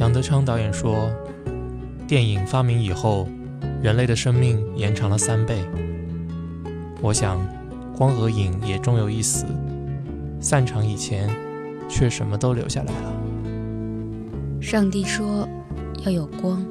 [0.00, 1.10] 杨德昌导演说，
[2.08, 3.28] 电影发明以后，
[3.82, 5.62] 人类的生命延长了三倍。
[7.02, 7.38] 我想，
[7.94, 9.44] 光和影也终有一死，
[10.40, 11.28] 散场以前，
[11.86, 13.12] 却什么都留下来了。
[14.58, 15.46] 上帝说
[16.02, 16.64] 要有光，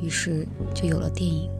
[0.00, 1.50] 于是就有了电影。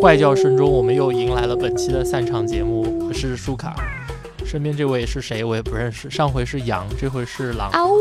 [0.00, 3.06] 怪叫声中，我们又迎来了本期的散场节目。
[3.06, 3.76] 我是舒卡，
[4.46, 5.44] 身边这位是谁？
[5.44, 6.08] 我也不认识。
[6.08, 7.98] 上回是羊，这回是狼，嗷呜！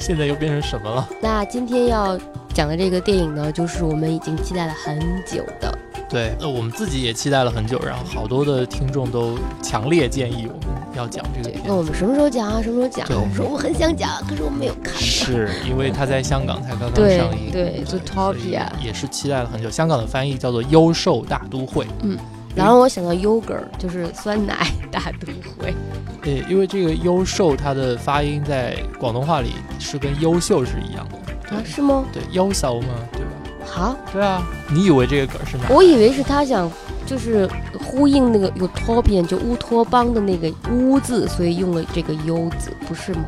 [0.00, 1.06] 现在又变成什么了？
[1.20, 2.18] 那今天要
[2.54, 5.78] 讲的这个电影呢，就是我们已经期待了很久的。
[6.08, 11.68] 对，那我们自己也期待了很久，然后好多的听众都强烈建议我们要讲这个片子。
[11.68, 12.62] 那我们什么时候讲啊？
[12.62, 13.06] 什么时候讲？
[13.06, 14.94] 对我说我很想讲，可是我没有看。
[14.94, 19.70] 是因为它在香港才刚刚上映，对所以 Zootopia 也是期待了很久。
[19.70, 22.16] 香港的翻译叫做“优兽大都会”，嗯
[22.54, 25.26] 然后我想到 yogurt，就是酸奶大都
[25.58, 25.74] 会。
[26.22, 31.56] 对，因为这个“优兽”它的发音在广东话里是跟“优秀”是一样的。
[31.56, 32.04] 啊，是吗？
[32.12, 33.30] 对，优秀嘛，对吧？
[33.64, 35.64] 好，对啊，你以为这个梗是哪？
[35.70, 36.70] 我以为是他想
[37.12, 37.46] 就是
[37.78, 43.24] 呼应那个 utopian 就乌托邦的那个乌字，所以用了这个优字，不是吗？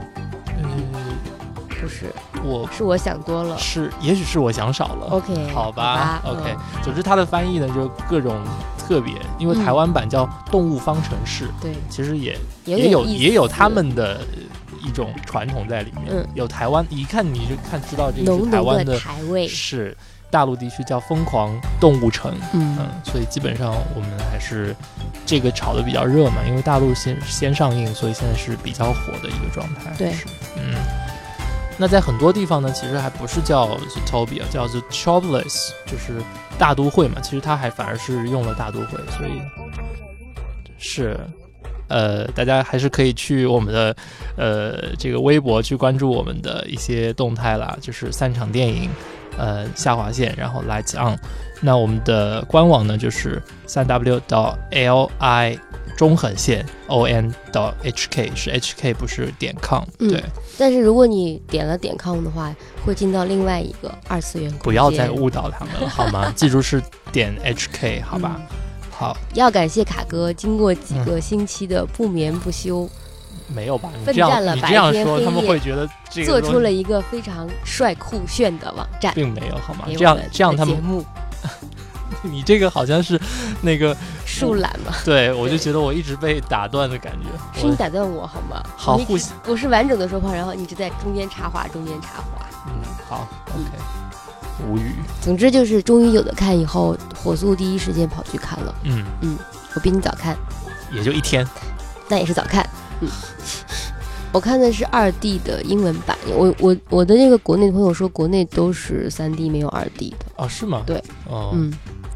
[0.56, 0.91] 嗯，
[1.68, 2.06] 不是，
[2.42, 3.58] 我是我想多了。
[3.58, 5.08] 是，也许是我想少了。
[5.10, 8.41] OK，好吧嗯 o k 总之它的翻译呢就各种
[8.78, 14.22] 特别，因为台湾版叫《动物方程式》，对，其实也有也有也有他们的
[14.82, 16.04] 一种传统在里面。
[16.08, 19.46] 嗯有台湾，一看你就看知道这个是台湾的，台味。
[19.46, 19.94] 是
[20.30, 22.34] 大陆地区叫疯狂动物城。
[22.53, 24.75] 嗯嗯，所以基本上我们还是
[25.25, 29.92] 这个炒的比较热嘛，因为大陆先先上映，所以现在是比较火的一个状态。
[29.98, 30.14] 对，
[30.56, 30.75] 嗯。
[31.77, 36.22] 那在很多地方呢，其实还不是叫 Zootopia，叫 Zootropolis，就是
[36.56, 37.21] 大都会嘛。
[37.21, 39.43] 其实它还反而是用了大都会，所以
[40.78, 41.19] 是，
[41.88, 43.97] 呃，大家还是可以去我们的
[44.37, 48.88] 呃这个微博去关注我们的一些动态啦，就是三场电影，
[49.39, 51.17] 呃下划线，然后 Lights On。
[51.61, 55.59] 那我们的官网呢，就是三 w 到 l i
[55.97, 60.22] 中横线 o n 到 h k 是 h k 不是点 com，、嗯对，
[60.59, 62.53] 但是如果你点了点 com 的话，
[62.84, 64.53] 会进到另外一个二次元。
[64.62, 66.33] 不要再误导他们了，好吗？
[66.34, 68.37] 记住是点 h k 好吧？
[68.41, 68.47] 嗯
[68.97, 72.89] 好，要感谢卡哥，经过几个星期的不眠不休，
[73.49, 73.91] 没有吧？
[73.97, 79.94] 你奋这样你这样说，天他们会觉得这个做出了一个非常帅酷炫的网站，并没有好吗给？
[79.94, 81.05] 这样这样他们节目
[82.22, 83.21] 你这个好像是
[83.60, 83.94] 那个，
[84.25, 87.60] 树懒嘛， 对我就觉得我一直被打断的感觉。
[87.60, 88.62] 是你打断我好吗？
[88.77, 92.49] 好互相我是完整的说话，然后你一直在中间插话，中间插话。
[92.66, 92.72] 嗯，
[93.06, 94.94] 好，OK，无语。
[95.21, 98.75] 总之就是终于有的看，以后火速第一时间跑去看了。
[98.84, 99.37] 嗯嗯，
[99.75, 100.34] 我比你早看，
[100.91, 101.47] 也就一天。
[102.09, 102.66] 那也是早看。
[103.00, 103.09] 嗯，
[104.32, 106.16] 我看的是二 D 的英文版。
[106.28, 110.27] 我我我的那个国内的朋友说，国内都是三 D 没有二 D 的。
[110.37, 110.82] 哦，是吗？
[110.87, 111.72] 对，哦，嗯，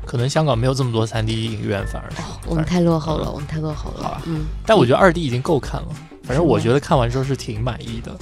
[0.07, 2.17] 可能香港没有这么多三 D 影院，反而是。
[2.47, 4.23] 我们太落后了，嗯我们太落后好吧了。
[4.27, 5.89] 嗯，但我觉得二 D 已经够看了，
[6.23, 8.19] 反正我觉得看完之后是挺满意的。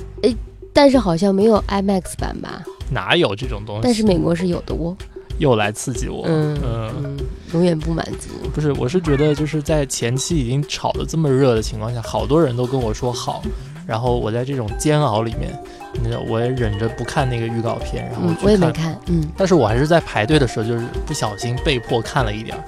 [0.73, 2.63] 但是好像没有 IMAX 版吧？
[2.91, 3.81] 哪有这种东西？
[3.83, 4.95] 但是美国是有的哦。
[5.39, 6.25] 又来刺激我。
[6.27, 7.17] 嗯
[7.53, 8.49] 永远不满足。
[8.53, 13.41] 不是，我是觉得就是在前期已经炒得这么热的情况下，好多人都跟我说好，
[13.87, 15.57] 然后我在这种煎熬里面，
[16.03, 18.99] 那我也忍着不看那个预告片，然后嗯，我也没看。
[19.07, 22.65] 嗯，但是我还是在排队的时候，就是不小心被迫看了一点儿。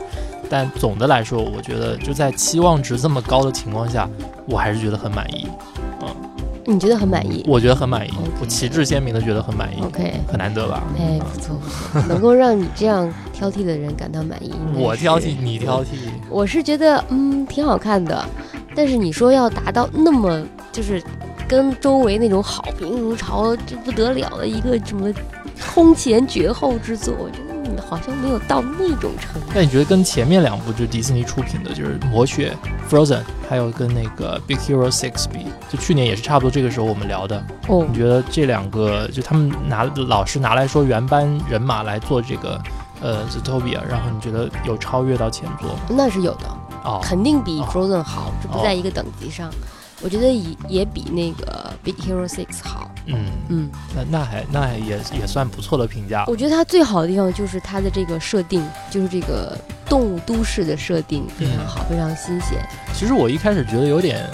[0.48, 4.08] 但总的来说，我觉得就在期望值这么高的情况下，
[4.46, 5.46] 我还是觉得很满意。
[6.70, 10.82] 你觉得很满意我觉得很满意我旗帜鲜明的觉得很满意？OK，很难得吧？
[10.98, 11.68] 哎，不错不
[11.98, 14.52] 错，能够让你这样挑剔的人感到满意。
[14.74, 15.86] 我挑剔，你挑剔，
[16.28, 18.22] 我是觉得嗯挺好看的，
[18.74, 21.02] 但是你说要达到那么就是
[21.48, 25.10] 跟周围那种好评如潮，这不得了的一个什么
[25.74, 29.48] 空前绝后之作，我觉得好像没有到那种程度。
[29.54, 32.54] 那你觉得跟前面两部就是迪士尼出品的，就是《魔雪》
[32.88, 37.36] （Frozen），还有跟那个《Big Hero Six》比，就去年也是差不多这个时候我们聊的。
[37.68, 42.60] 哦你，觉得这两个就他们拿老是拿来说原班人马来做这个
[43.00, 45.80] 呃《Zootopia》，然后你觉得有超越到前作吗？
[45.90, 46.46] 那是有的，
[46.84, 49.50] 哦，肯定比哦 Frozen 好，这不在一个等级上。
[50.00, 52.87] 我觉得也也比那个 Big Hero Six 好。
[53.08, 56.24] 嗯，嗯，那那还那还也也算不错的评价。
[56.26, 59.56] 我觉得它最好的地方就是它的这个设定，就是这个
[59.86, 62.58] 动物都市的设定非常好，非常新鲜。
[62.94, 64.24] 其实我一开始觉得有点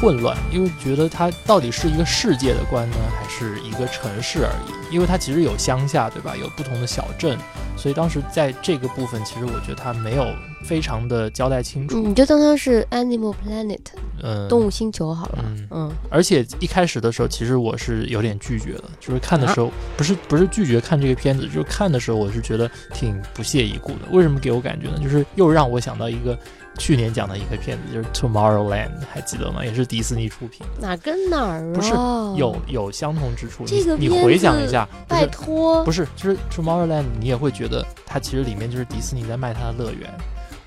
[0.00, 4.94] 混乱，因为觉得它到底是一个世界的观呢，还是一个城市而已？
[4.94, 6.36] 因为它其实有乡下，对吧？
[6.36, 7.36] 有不同的小镇，
[7.76, 10.26] 所以当时在这个部分，其实我觉得它没有
[10.64, 11.98] 非常的交代清楚。
[11.98, 13.80] 你就当它是 Animal Planet
[14.22, 15.44] 嗯，动物星球好了。
[15.44, 24.00] 嗯嗯，而且一开始的时候，其实我是有点拒绝的，就是看的时候，不是不是拒绝看这个片子，就是看的时候，我是觉得挺不屑一顾的。
[24.12, 24.98] 为什么给我感觉呢？
[25.02, 26.38] 就是又让我想到一个
[26.78, 29.64] 去年讲的一个片子，就是 Tomorrowland，还记得吗？
[29.64, 31.74] 也是迪士尼出品，哪跟哪儿啊？
[31.74, 31.90] 不是
[32.38, 33.64] 有有相同之处。
[33.66, 40.08] 这个你你回想一下，不拜托，不是，就是 Tomorrowland，你也会觉得它其实里面就是迪士尼在卖它的乐园。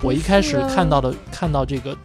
[0.02, 1.98] 我一开始看到的看到这个呃，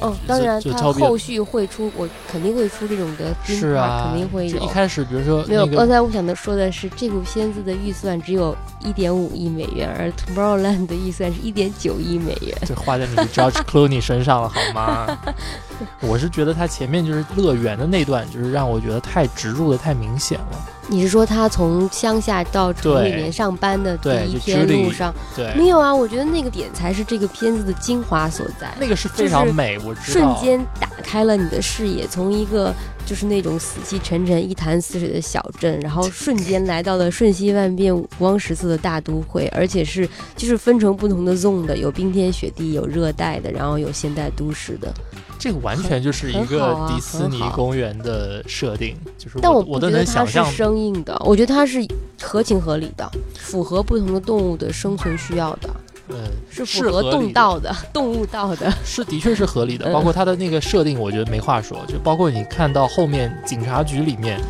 [0.00, 4.66] 哦，当然，它就超后续会出，我肯定会出这种的是啊，肯定会有一。
[4.68, 12.56] 开始比如说没有，那个刚才我想的说的是，这部片子的预算只有一点五亿美元，而 Tomorrowland 的预算是一点九亿美元。
[12.66, 15.18] 这花在你的 George Clooney 身上了，好吗？
[16.00, 20.68] 我是觉得他前面就是乐园的那段，就是让我觉得太植入的太明显了。
[20.88, 25.14] 你是说他从乡下到城里对面上班的第一天路上？
[25.34, 28.72] 对，没有啊，我觉得那个点才是这个片子的精华所在。
[28.78, 30.34] 那个是非常美，我知道。
[30.34, 32.74] 瞬间打开了你的视野，从一个
[33.06, 44.92] 就是那种死气沉沉、一潭死水的小镇，然后瞬间来到了瞬息万变、五光十色的大都会，而且是就是分成不同的 zone 的，有冰天雪地，有热带的，然后有现代都市的。
[45.42, 50.52] 这个完全就是一个迪士尼公园的设定，就是但我都不觉得它是能想象。
[50.52, 51.84] 生硬的，我觉得它是
[52.20, 55.68] 合情合理的，符合不同的动物的生存需要的，
[56.10, 58.72] 嗯，是是符合动道的、动物道的。
[58.86, 61.76] 是的确是合理的，嗯包括它的那个设定，我觉得没话说。
[61.88, 64.40] 就包括你看到后面警察局里面，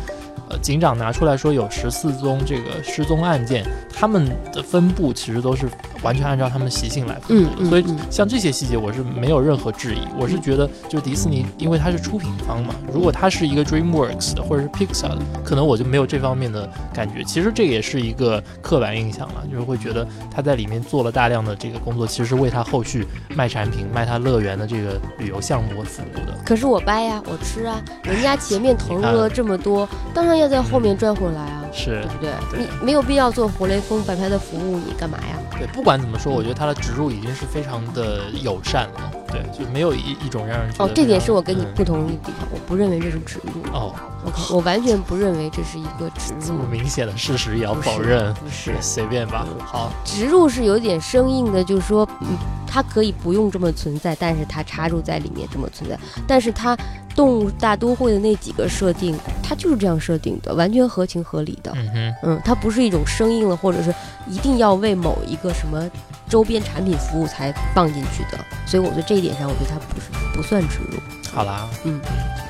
[0.53, 5.67] 呃，警长拿出来说有十四宗这个失踪案件，他们的分布其实都是
[6.03, 7.69] 完全按照他们习性来分布的。
[7.69, 9.99] 所以像这些细节，我是没有任何质疑。
[10.19, 17.23] 我是觉得，就是迪士尼，因为它是出品方嘛，如果它是一个 DreamWorks 的或者是 Pixar 的，可能我就没有这方面的感觉。
[17.23, 26.33] 其实这也是一个刻板印象了，就是会觉得他在里面做了大量的这个工作，其实是为他后续卖产品、卖他乐园的这个旅游项目而服务的。
[26.45, 32.31] 可是我掰呀，我吃啊，人家前面投入了这么多，当然要在后面赚回来啊，是对不对？
[32.51, 35.37] 对你没有必要做活雷锋摆拍的服务，你干嘛呀？
[35.57, 43.73] 对，不管怎么说，我觉得他的植入已经是非常的友善了，对，就没有一一种让人觉得哦，这点是我跟你嗯不同的地方，我不认为这是植入。
[43.73, 43.93] 哦
[44.25, 49.45] ，OK，我完全不认为这是一个植入这么，明显的事实也要不否认，不是随便吧。
[49.65, 52.37] 好，植入是有点生硬的，就是说，嗯，
[52.67, 55.97] 它可以不用这么存在，但是它插入在里面这么存在。
[56.27, 56.77] 但是它
[57.15, 61.71] 动物大都会的那几个设定，它就是这样设定的，完全合情合理的。
[61.75, 63.93] 嗯哼，嗯，它不是一种生硬了，或者是
[64.27, 65.89] 一定要为某一个什么
[66.33, 68.39] 周边产品服务才放进去的。
[68.65, 70.97] 所以我觉得这一点上，我觉得它不是不算植入。
[71.31, 72.01] 好啦，嗯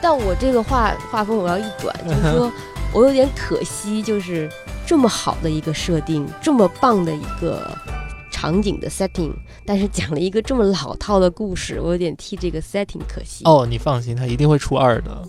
[0.01, 2.49] 但我这个画画风我要一转，就是说
[2.93, 4.49] 我有点可惜，就是
[4.87, 7.77] 这么好的一个设定，这么棒的一个
[8.43, 9.31] 场景的 setting，
[9.65, 13.45] 但是讲了一个这么老套的故事，我有点替这个 setting 可惜。
[13.45, 15.25] 哦，你放心，他一定会出二的，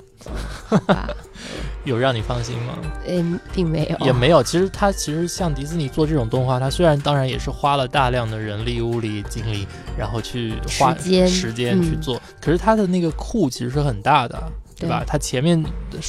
[0.66, 1.08] 好吧，
[1.86, 2.76] 有让你放心吗？
[3.06, 9.64] 嗯，并没有，也没有，其实他其实像迪士尼做这种动画，他虽然当然也是花了大量的人力、物力、精力，
[9.96, 12.00] 然后去花时间去嗯。
[12.00, 14.42] 做，可是他的那个库其实是很大的，
[14.84, 15.02] 对吧？
[15.06, 15.62] 他前面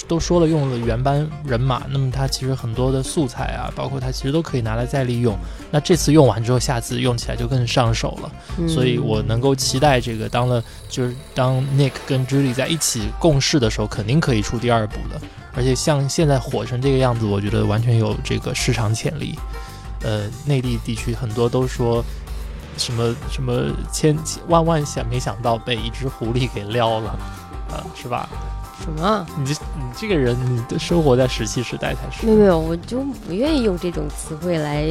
[0.08, 5.38] 都说了用了原班人马，那么他其实很多的素材啊，包括他其实都可以拿来再利用。
[5.72, 8.32] 那这次用完之后，下次用起来就更上手了。
[8.58, 15.20] 嗯所以我能够期待这个，当了就是当 Nick 跟 Julie 在一起共事的时候，肯定可以出第二部的。
[15.56, 19.36] 而且像现在火成这个样子，我觉得完全有这个市场潜力。
[20.04, 22.04] 呃，内地地区很多都说
[22.78, 24.16] 什么什么千
[24.50, 27.10] 万万想没想到被一只狐狸给撩了，
[27.72, 28.30] 啊、是吧？
[28.84, 29.26] 什么啊？
[29.38, 34.88] 你这你这个人，你的生活在石器时代才是没有没有，我就不愿意用这种词汇来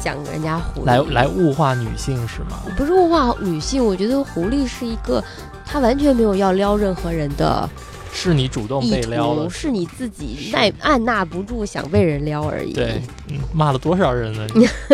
[0.00, 0.84] 讲人家狐狸。
[0.84, 2.60] 来来物化女性是吗？
[2.76, 5.22] 不是物化女性，我觉得狐狸是一个，
[5.64, 7.68] 它完全没有要撩任何人的
[8.12, 12.74] 是你主动被撩图，了，是你自己耐按捺不住想被人撩而已。
[12.74, 14.46] 对，嗯，骂了多少人了？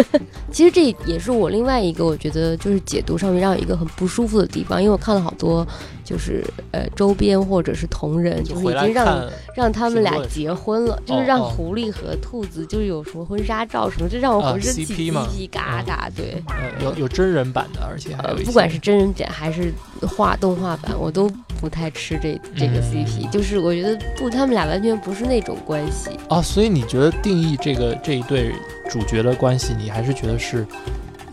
[0.53, 5.67] 其实这也是我另外一个我觉得就是解读上面让我一个很不舒服的地方，因为我看了好多
[6.09, 16.09] 就是呃周边或者是同人，就是已经让，让他们俩结婚了，就是让哦狐狸和兔子就是有什么婚纱照什么，这让我啊浑身起鸡皮疙瘩。
[16.17, 26.09] 对，呃，有有真人版的，而且还呃有不管是真人版还是画动画版，我都不太吃这这个嗯 CP，、就是我觉得不，他们俩完全不是那种关系。
[26.31, 28.55] 啊，所以你觉得定义这个这一对
[28.89, 30.67] 主角的关系，你还是觉得是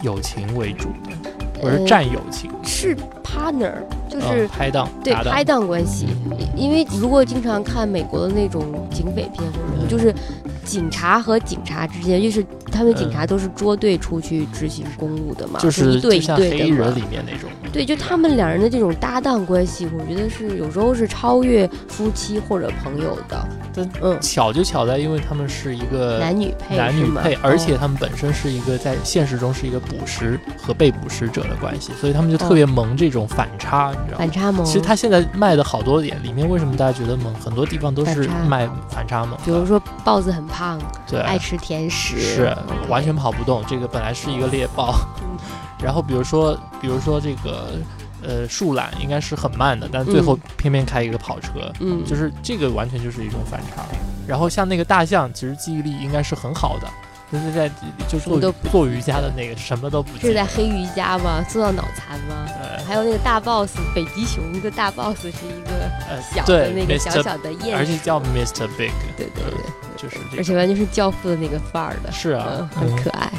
[0.01, 1.31] 友情为主的？
[1.61, 3.73] 或者是战友情，是 partner，
[4.09, 6.07] 就嗯是拍档对拍档关系。
[6.55, 9.87] 因为如果经常看美国的那种警匪片或者什么，嗯。
[9.87, 10.13] 就是
[10.65, 17.49] 警察和警察之间，就是他们警察都是捉对出去执行公务的嘛，嗯就是一对一对人里面那种。
[17.71, 23.47] 对，就他们两人的这种搭档关系，我觉得是有时候是超越夫妻或者朋友的。
[23.73, 34.19] 但嗯，巧就巧在，因为他们是一个男女配男女配，而且哦他们本身是一个在现实中是一个捕食和被捕食者的关系，所以他们就特别萌这种反差，你知道吗？
[34.19, 34.65] 反差萌。
[34.65, 37.33] 其实他现在卖的好多点，里面为什么大家觉得萌？
[37.35, 42.57] 很多地方都是卖反差萌，比如说豹子很胖，对，爱吃甜食，是
[42.87, 43.61] 完全跑不动。
[43.67, 45.37] 这个本来是一个猎豹，嗯
[45.83, 47.73] 然后比如说，比如说这个
[48.23, 51.49] 呃树懒应该是很慢的，但最后偏偏开一个跑车，
[51.81, 53.83] 嗯，就是这个完全就是一种反差。
[54.25, 56.87] 然后像那个大象，其实记忆力应该是很好的，
[57.31, 57.69] 就是在
[58.07, 58.39] 就做
[58.71, 61.43] 做瑜伽的那个什么都不是在黑瑜伽吗？
[61.49, 62.47] 做到脑残吗？
[62.61, 68.67] 呃还有那个大 boss 北极熊，那个大 boss 是一个呃小的那个小小的鼹鼠，而且叫 Mr.
[68.77, 69.59] Big，对对对，
[69.97, 73.31] 就是这个而且完全是教父的那个范儿的，是啊嗯，，很嗯可爱。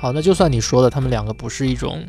[0.00, 2.04] 好，那就算你说的他们两个不是一种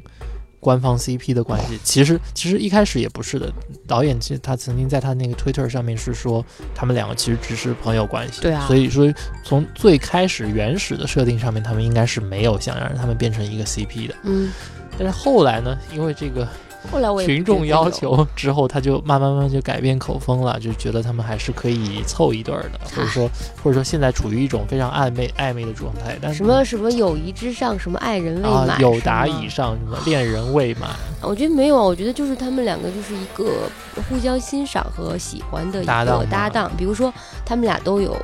[0.60, 3.52] 官方 CP 的关系，其实其实一开始也不是的。
[3.88, 8.42] 导演其实他曾经在他那个 Twitter 上面是说，他们两个其实只是朋友关系。
[8.42, 9.12] 对啊所以说
[9.44, 14.16] 从最开始原始的设定上面，他们应该是没有想让他们变成一个 CP 的。
[14.24, 14.52] 嗯，
[14.98, 16.48] 但是后来呢，因为这个
[16.92, 23.30] 后来我也群众要求之后，他就慢慢慢慢就改变口风了，就觉得他们还是可以凑一对儿的，或者说
[23.62, 26.18] 或者说现在处于一种非常暧昧暧昧的状态。
[26.22, 30.90] 但是什么什么友谊之上，什么爱人未满，啊，友达以上，什么恋人未满，
[31.22, 33.70] 我觉得没有，我觉得就是他们两个就是一个
[34.10, 36.72] 互相欣赏和喜欢的一搭档吗个搭档。
[36.78, 37.14] 比如说，
[37.46, 38.16] 他们俩都有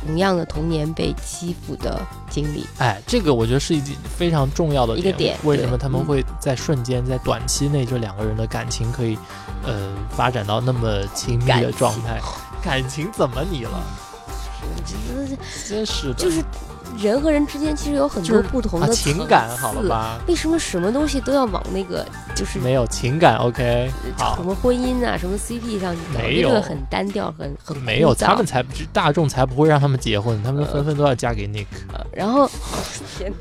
[0.00, 2.00] 同样的童年被欺负的
[2.30, 9.18] 经历，哎，这个我觉得是一件非常重要的一个点为什么他们嗯会在瞬间，在短期内，就两个人的感情可以，
[9.64, 12.20] 呃，发展到那么亲密的状态？
[12.62, 13.80] 感情怎么你了？
[14.84, 15.36] 就是
[15.68, 16.42] 真是的，就是
[16.96, 19.88] 人和人之间其实有很多不同的啊情感，好了？
[19.88, 20.18] 吧？
[20.26, 26.20] 为什么什么东西都要往那个就是没有情感，OK，好什，么婚姻啊，什么 CP 上去搞？
[26.20, 31.66] 没有这个很单调，很很没有，他们才不大众才不会让他们结婚，他们纷纷都要嫁给 Nick。
[31.92, 32.50] 呃然后，
[33.16, 33.32] 天，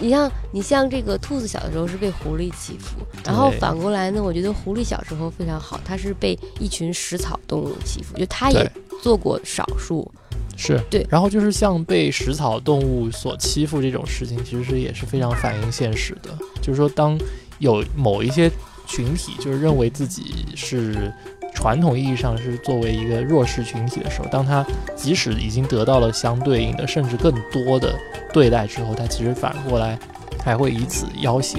[0.00, 10.10] 你像你像这个兔子小的时候是被狐狸欺负，然后反过来呢，我觉得狐狸小时候非常好，它是被一群食草动物欺负，就它也对做过少数，
[10.56, 16.30] 是对然后就是像被食草动物所欺负这种事情，其实是也是非常反映现实的。
[16.60, 17.18] 就是说，当
[17.58, 18.50] 有某一些
[18.86, 21.12] 群体就是认为自己是
[21.54, 24.64] 传统意义上是作为一个弱势群体的时候，当他
[24.96, 27.94] 即使已经得到了相对应的甚至更多的
[28.32, 29.98] 对待之后，他其实反过来
[30.44, 31.58] 还会以此要挟。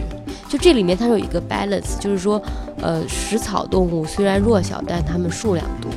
[0.49, 2.39] 就这里面它有一个 balance，就是说，
[2.79, 5.89] 呃，食草动物虽然弱小，但它们数量多。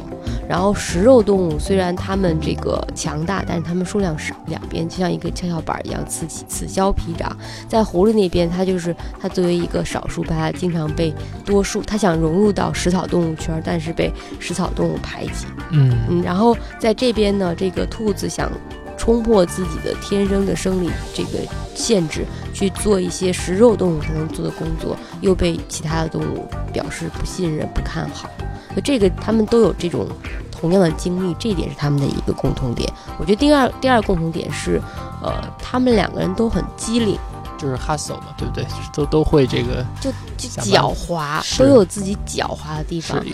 [0.48, 7.36] 然后食肉动物虽然它们这个强大，但是它们数量少，两边就像一个跷跷板一样，此起此消彼长。
[7.68, 11.12] 在狐狸那边，它就是它作为一个少数派，它经常被
[11.44, 15.46] 多数，它想融入到食草动物圈，但是被食草动物排挤。
[15.72, 18.50] 嗯嗯，然后在这边呢，这个兔子想
[18.96, 21.40] 冲破自己的天生的生理这个
[21.74, 22.24] 限制，
[22.54, 28.30] 去做一些食肉动物才能做的工作，又被其他的动物表示不信任、不看好。
[28.76, 30.06] 所以这个他们都有这种
[30.52, 32.92] 同样的经历，这一点是他们的一个共同点。
[33.18, 34.78] 我觉得第二第二共同点是，
[35.22, 37.18] 呃，他们两个人都很机灵，
[37.56, 38.66] 就是 hustle 嘛，对不对？
[38.92, 43.24] 都都会这个就就狡猾，都有自己狡猾的地方。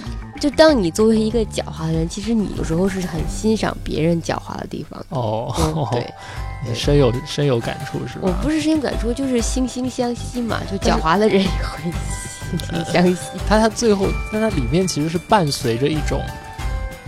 [0.41, 5.07] 就当你作为一个狡猾的人，其实你有时候是很欣赏别人狡猾的地方的。
[5.11, 6.09] 哦，嗯，对。
[6.67, 8.29] 你深有深有感触是吧？
[8.29, 11.91] 我不是深有感触，就是惺惺相惜嘛，就狡猾的人也会
[12.59, 13.17] 惺惺相惜。
[13.49, 16.21] 它它最后，但它里面其实是伴随着一种，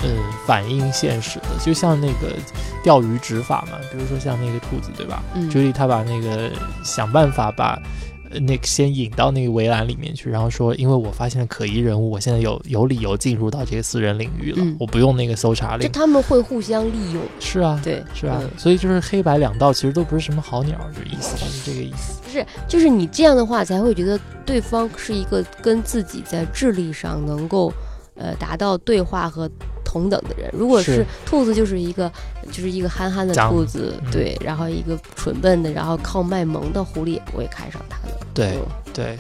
[0.03, 0.09] 呃，
[0.47, 2.37] 反映现实的，就像那个
[2.83, 5.23] 钓鱼执法嘛，比如说像那个兔子，对吧？
[5.35, 6.51] 嗯，朱莉他把那个
[6.85, 7.83] 想办法把呃
[8.31, 15.93] 那个先引到那个围栏里面去，然后说，因为我发现了可疑人物，我现在有有理由进入到这个私人领域了，嗯我不用那个搜查令就。
[15.93, 22.21] 他们会互相利用，是啊，对，是啊，嗯所以就是黑白两道其实都不是什么好鸟，这意思是这个意思。
[22.23, 27.73] 不是，就是你这样的话才会觉得对方是一个跟自己在智力上能够
[28.17, 29.49] 呃达到对话和
[29.95, 30.51] 同等的人。
[30.53, 32.11] 如果是是兔子，就是一个
[32.49, 38.19] 就是一个憨憨的兔子，嗯对，然后一个蠢笨的，然后靠卖萌的狐狸也不会看上他的。
[38.35, 39.17] 对对嗯对，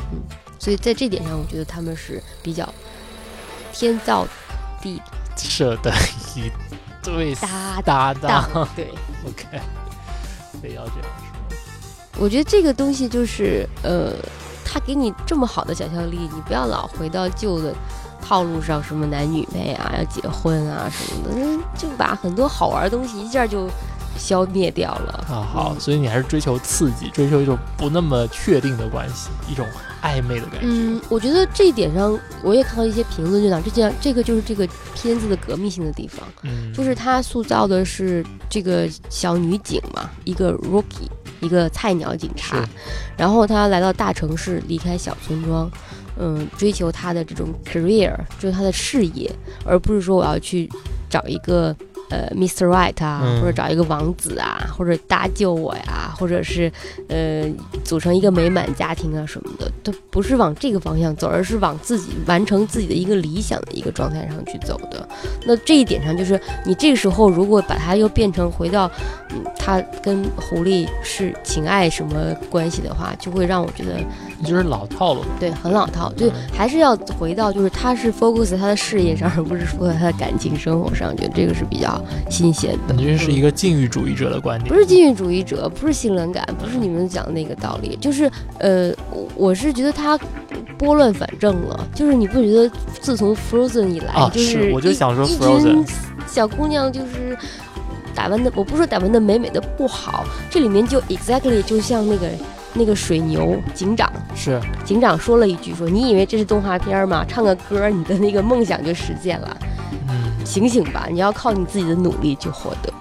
[0.59, 2.69] 所以在这点上，我觉得他们是比较
[3.73, 4.27] 天造
[4.83, 5.01] 地
[5.37, 5.93] 设的
[6.35, 6.51] 一
[7.01, 8.51] 对搭搭档。
[8.53, 8.69] 档。
[8.75, 8.89] 对
[9.25, 9.61] ，OK，
[10.61, 12.19] 非要这样说。
[12.19, 14.13] 我觉得这个东西就是呃，
[14.65, 17.73] 他给你这么好的想象力，你不要老回到旧的
[18.25, 23.69] 套路上，什么男女配啊，要结婚啊什么的，就把很多好玩的东西一下就
[24.17, 25.25] 消灭掉了。
[25.29, 25.81] 啊，好，嗯。
[25.81, 29.67] 所以你还是追求刺激，追求一种不那么确定的关系，一种
[30.03, 30.61] 暧昧的感觉。
[30.63, 41.09] 嗯，我觉得这一点上，我也看到一些评论，就讲这讲这个就是这个片子的革命性的地方，嗯，就是他塑造的是这个小女警嘛，一个 rookie，
[41.41, 42.65] 一个菜鸟警察，
[43.17, 45.71] 然后他来到大城市，离开小村庄，
[46.19, 49.31] 嗯，追求他的这种 career，就是他的事业，
[49.65, 50.71] 而不是说我要去
[51.09, 51.75] 找一个。
[52.11, 52.67] 呃，Mr.
[52.67, 56.71] Right 啊，嗯或者找一个王子啊，或者搭救我呀，或者是
[57.09, 57.51] 呃
[57.83, 65.09] 组成一个美满家庭啊什么的，都不是往这个方向走，而是往自己完成自己的一个理想的一个状态上去走的。
[65.47, 68.89] 那这一点上，就是你这个时候如果把它又变成回到，
[69.31, 73.99] 嗯，他跟狐狸是情爱什么关系的话，就会让我觉得
[74.45, 75.23] 就是老套路。
[75.41, 82.95] 对很老套，就嗯还是要回到就是他是 focus 在他的事业上，而不是 focus 在他的感情生活上，觉得这个是比较新鲜的。
[82.95, 90.19] 你这是一个禁欲主义者的观点，不是禁欲主义者，不是性冷感，不是你们讲的那个道理，就是呃，我我是觉得他
[90.77, 92.71] 拨乱反正了，就是你不觉得
[93.01, 95.87] 自从 Frozen 以来，啊就是一我就想说 Frozen 群
[96.27, 97.37] 小姑娘就是
[98.15, 102.29] 打扮的，我不是说打扮的美美的不好，这里面就 exactly 就像那个
[102.75, 104.61] 那个水牛警长，是。
[104.85, 107.25] 警长说了一句说，你以为这是动画片吗？
[107.27, 109.57] 唱个歌，你的那个梦想就实现了，
[110.09, 112.93] 嗯，醒醒吧，你要靠你自己的努力去获得。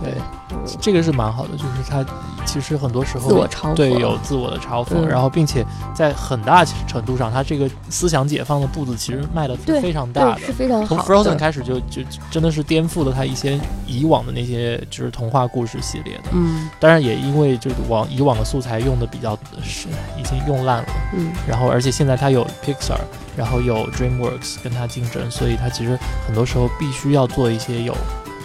[0.00, 0.12] 对，
[0.50, 2.04] 嗯，这个是蛮好的，就是他
[2.44, 10.40] 其实很多时候自我嘲讽，对有自我的嘲讽，嗯然后并且在很大程度上，他这个思想解放的步子其实迈的非常大的。
[10.40, 10.52] 是。
[10.52, 11.34] 非常从 Frozen。
[11.44, 16.68] 开始就就真的是颠覆了他一些以往的那些就是童话故事系列的，嗯。
[16.78, 21.32] 当然也因为就是往以往的素材用的比较是已经用烂了，嗯。
[21.46, 23.00] 然后而且现在他有 Pixar，
[23.36, 27.94] 然后有 DreamWorks 跟他竞争，所以他其实很多时候必须要做一些有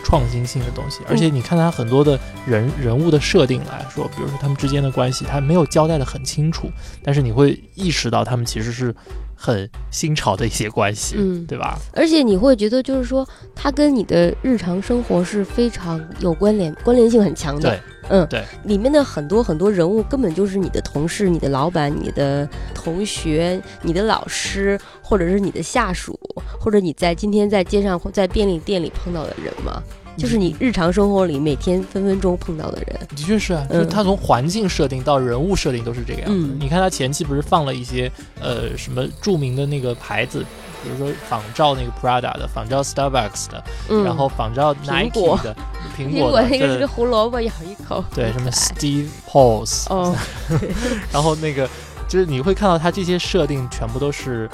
[0.04, 1.02] 创新性的东西。
[1.08, 6.70] 而且你看他很多的人人物的设定来说，比如说他们之间的关系，他没有交代的很清楚，
[7.04, 8.96] 但是你会意识到他们其实是
[9.42, 11.80] 很新潮的一些关系，嗯，对吧？
[11.94, 13.26] 而且你会觉得就是说，
[13.56, 17.70] 它跟你的日常生活是非常有关联，关联性很强的。
[17.70, 26.20] 对，嗯，对，里面的很多很多人物根本就是你的同事、你的老板、你的同学、你的老师，或者是你的下属，
[26.60, 29.82] 或者你在今天在街上或在便利店里碰到的人嘛，
[30.20, 33.00] 就是你日常生活里每天分分钟碰到的人。
[33.16, 36.48] 的确是啊，就是嗯他从环境设定到人物设定都是这个样子。
[36.48, 40.46] 嗯你看他前期不是放了一些呃什么著名的那个牌子，
[40.84, 45.56] 比如说仿照那个 Prada 的，仿照 Starbucks 的，嗯，然后仿照 Nike 的，
[45.98, 48.04] 苹苹果那个是个胡萝卜，咬一口。
[48.14, 50.16] 对什么 Steve Pose，、哦，
[51.12, 51.68] 然后那个
[52.08, 54.50] 就是你会看到它这些设定全部都是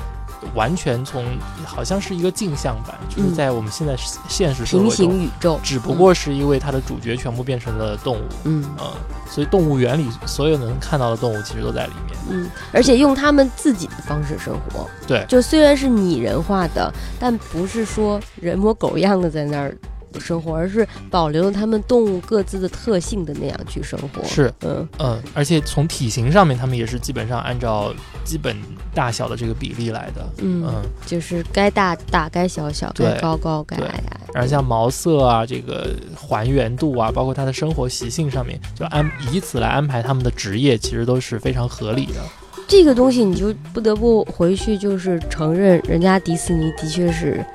[0.54, 1.26] 完全从
[1.66, 3.34] 好像是一个镜像版，就是嗯。
[3.34, 3.96] 在我们现在
[4.30, 8.64] 现实社平会中，行宇宙，只不过是因为它的主角全部变成了动物，嗯。
[8.80, 8.88] 嗯，
[9.30, 12.18] 所以动物园里所有能看到的动物其实都在里面。
[12.30, 14.90] 嗯，而且用他们自己的方式生活。
[15.08, 15.26] 对。
[15.28, 19.76] 就虽然是拟人化的，但不是说人模狗样的在那儿
[20.20, 24.24] 生活，而是保留了他们动物各自的特性的那样去生活。
[24.24, 28.56] 是，嗯嗯，而且从体型上面，他们也是基本上按照基本
[28.94, 30.28] 大小的这个比例来的。
[30.38, 34.20] 嗯，嗯，就是该大大，该小小，该高高，该矮矮。
[34.34, 42.22] 然后像毛色啊，这个还原度啊，包括它的生活习性上面，就安以此来安排他们的职业，其实都是非常合理的。
[42.68, 47.46] 这个东西你就不得不回去，就是承认人家迪士尼的确是，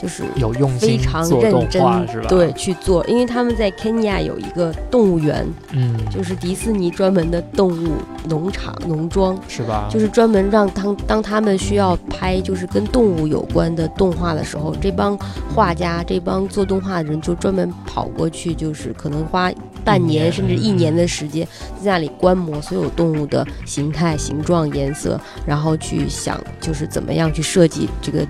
[0.00, 2.28] 就是有用心非常认真是吧？
[2.28, 7.94] 对，去做，因为他们在肯尼亚有一个动物园，嗯，就是迪士尼专门的动物
[8.28, 9.38] 农场农庄。
[9.48, 9.88] 是吧？
[9.90, 15.18] 就是专门让当当他们需要拍就是跟动物有关的动画的时候，这帮
[15.54, 19.50] 画家、这帮做动画的人就专门跑过去，就是可能花
[19.84, 21.46] 半年年甚至一年的时间，
[21.82, 28.26] 在那里观摩所有动物的形态、形状、颜色，然后去想就是怎么样去设计这个。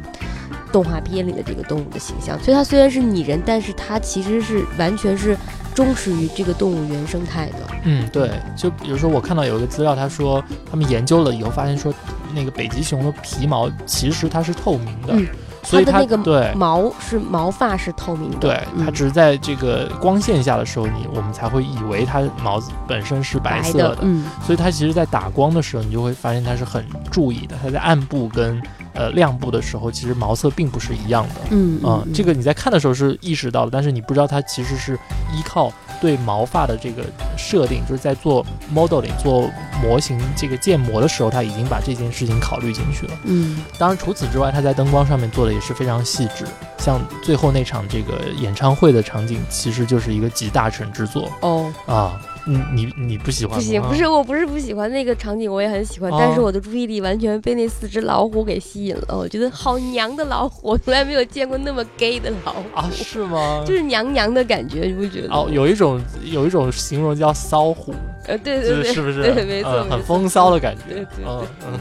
[0.71, 5.35] 动画片里的这个动物的形象，所以它虽然是拟人，但是它其实是完全是
[5.75, 7.55] 忠实于这个动物原生态的。
[7.85, 11.91] 嗯，对，就比如说我看到有一个资料，他说他们研究了以后发现说，
[12.35, 15.27] 那个北极熊的皮毛其实它是透明的，嗯
[15.62, 27.57] 所以它那个对毛是毛发是透明的，对，它嗯只是在这个光线下的时候，你我们才会以为它毛本身是白色的，嗯，所以它其实，在打光的时候，你就会发现它是很注意的。
[27.62, 28.61] 它在暗部跟
[28.94, 31.40] 呃亮部的时候，其实毛色并不是一样的。
[31.51, 34.94] 嗯嗯，这个你在看的时候是意识到的，但是你不知道它其实是
[35.33, 37.03] 依靠对毛发的这个
[37.37, 39.51] 设定，就是在做 modeling 做
[39.83, 43.13] 模型这个建模的时候，他已经把这件事情考虑进去了。
[43.25, 46.45] 嗯当然，除此之外，他在灯光上面做的也是非常细致。
[46.79, 52.21] 像最后那场这个演唱会的场景，其实就是一个集大成之作哦，啊。
[52.49, 53.55] 你你你不喜欢？
[53.59, 59.17] 不行，不是，我不是不喜欢那个场景，我也很喜欢，哦但是我的注意力完全被那四只老虎给吸引了。
[59.19, 62.91] 我觉得好娘的老虎， 我从来没有见过那么 gay 的老虎，啊？
[62.93, 63.63] 是吗？
[63.69, 65.29] 就是娘娘的感觉，你不觉得？
[65.33, 67.95] 哦，有一种有一种形容叫骚虎，
[68.27, 69.23] 呃，对对对，是是不是？
[69.35, 70.83] 对，没错，嗯，很风骚的感觉。
[70.89, 71.81] 对对对嗯嗯。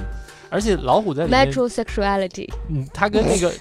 [0.50, 3.52] 而且老虎在里面，metrosexuality，嗯，它跟那个，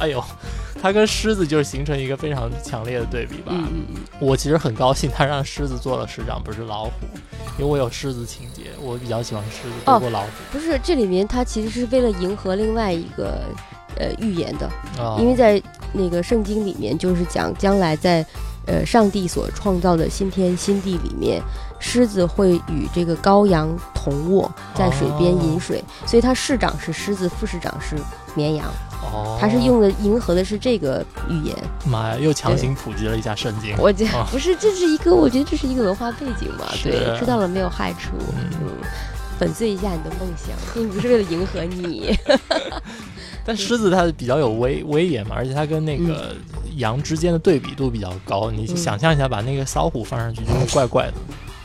[0.00, 0.22] 哎呦，
[0.84, 3.54] 它跟狮子就是形成一个非常强烈的对比吧。
[3.56, 3.86] 嗯
[4.20, 6.90] 我其实很高兴，他让狮子做了市长，不是老虎，
[7.58, 10.28] 因为我有狮子情节，我比较喜欢狮子多过老虎。
[10.52, 13.46] 不是，这里面它其实是为了迎合另外一个
[13.96, 14.66] 呃预言的，
[15.02, 18.24] 啊，因为在那个圣经里面就是讲将来在
[18.66, 21.40] 呃上帝所创造的新天新地里面，
[21.80, 27.96] 狮子会与这个羔羊同卧在水边饮水，所以它市长是狮子，副市长是
[28.34, 28.66] 绵羊，
[29.12, 31.56] 哦，它是用的迎合的是这个语言。
[31.86, 33.74] 妈呀，又强行普及了一下圣经。
[33.78, 38.68] 我觉啊不是，这是一个我觉得这是一个文化背景嘛，对，知道了没有害处，嗯嗯。
[39.36, 42.16] 粉碎一下你的梦想， 并不是为了迎合你。
[43.44, 46.36] 但狮子它比较有威威严嘛，而且它跟那个
[46.76, 48.48] 羊之间的对比度比较高。
[48.48, 51.14] 你嗯想象一下，把那个骚虎放上去，就会 怪怪的。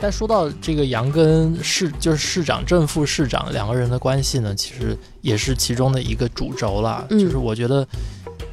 [0.00, 7.04] 但说到这个杨跟市，就是市长正副市长两个人的关系呢，其实也是其中的一个主轴啦。
[7.10, 7.86] 嗯就是我觉得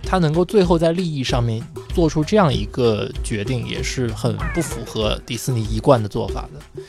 [0.04, 1.62] 他能够最后在利益上面
[1.94, 6.82] 做出这样一个决定，也是很不符合迪士尼一贯的做法的，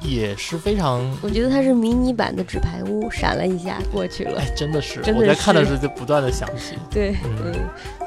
[0.00, 1.04] 也是非常。
[1.20, 4.40] 我觉得它是迷你版的纸牌屋，闪了一下过去了。
[4.40, 7.54] 哎，真的是，我在看的时候就不断的想起，对，嗯嗯，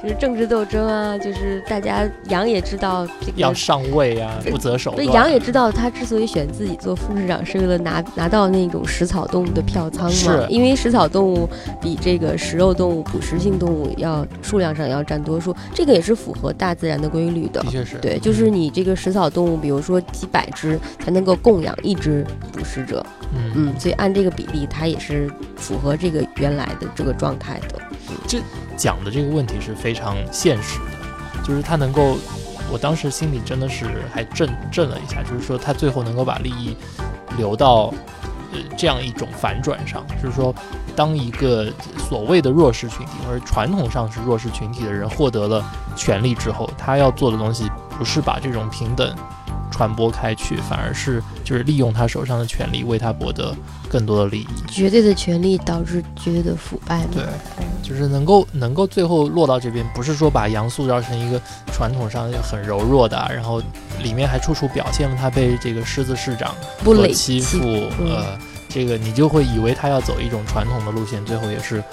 [0.02, 5.16] 就是政治斗争啊，就是大家羊也知道这个要上位啊，不择手对，段。
[5.16, 10.46] 羊也知道他之所以选自己做副市长，是为了拿拿到那种食草动物的票仓嘛是。
[10.50, 11.48] 因为食草动物
[11.80, 17.70] 比这个食肉动物、捕食性动物要数量上要占多数，这个也是符合大自然的规律的的。
[17.70, 27.80] 确是，对，就是你这个食草动物，比如说几百只才能够供养一只捕食者，嗯嗯，所以按这个比例，它也是符合这个原来的这个状态的。
[28.78, 32.18] 讲的这个问题是非常现实的，就是他能够，
[32.72, 36.76] 我当时心里真的是还震震了一下，就是说他最后能够把利益
[37.38, 37.94] 留到
[38.52, 40.54] 呃这样一种反转上，就是说，
[40.96, 41.72] 当一个
[42.10, 45.64] 所谓的弱势群体或者传统上是弱势群体的人获得了
[45.96, 49.16] 权利之后，他要做的东西不是把这种平等
[49.72, 53.56] 传播开去，反而是就是利用他手上的权利为他博得
[53.90, 54.48] 更多的利益。
[54.70, 57.10] 绝对的权利导致绝对的腐败嘛。
[57.14, 57.24] 对，
[57.82, 61.42] 就是能够能够最后落到这边，不是说把杨塑造成一个
[61.74, 63.62] 传统上很柔弱的啊、然后
[64.04, 66.54] 里面还处处表现了他被这个狮子市长
[66.84, 67.60] 所不欺负，
[68.00, 71.84] 嗯呃，这个你就会以为他要走一种传统的路线，最后也是，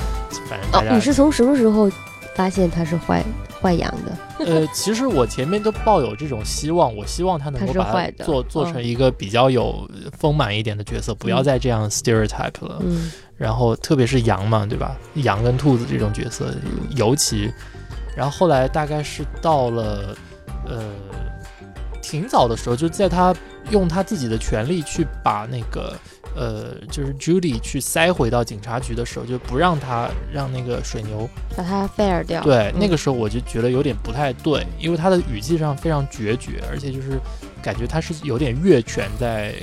[0.49, 1.91] 反正大哦，家、你是从什么时候
[2.39, 3.25] 发现他是坏
[3.61, 4.45] 坏羊的？
[4.47, 12.81] 呃，其实我前面都抱有这种希望，我希望他能够把做做嗯成一个比较有丰满一点的角色，不要嗯再这样 stereotype 了。
[12.87, 14.97] 嗯然后特别是羊嘛，对吧？
[15.15, 16.55] 羊跟兔子这种角色，
[16.97, 17.53] 尤其，
[18.17, 20.17] 然后后来大概是到了，
[20.65, 20.85] 呃，
[22.01, 23.35] 挺早的时候，就在他
[23.71, 25.97] 用他自己的权利去把那个，
[26.37, 32.43] 呃，就是 Judy 去塞回到警察局的时候，就不让他让那个水牛，把他 fair 掉。
[32.43, 37.19] 对，那嗯个时候我就觉得有点不太对，因为他的语气上非常决绝，而且就是
[37.63, 39.55] 感觉他是有点越权在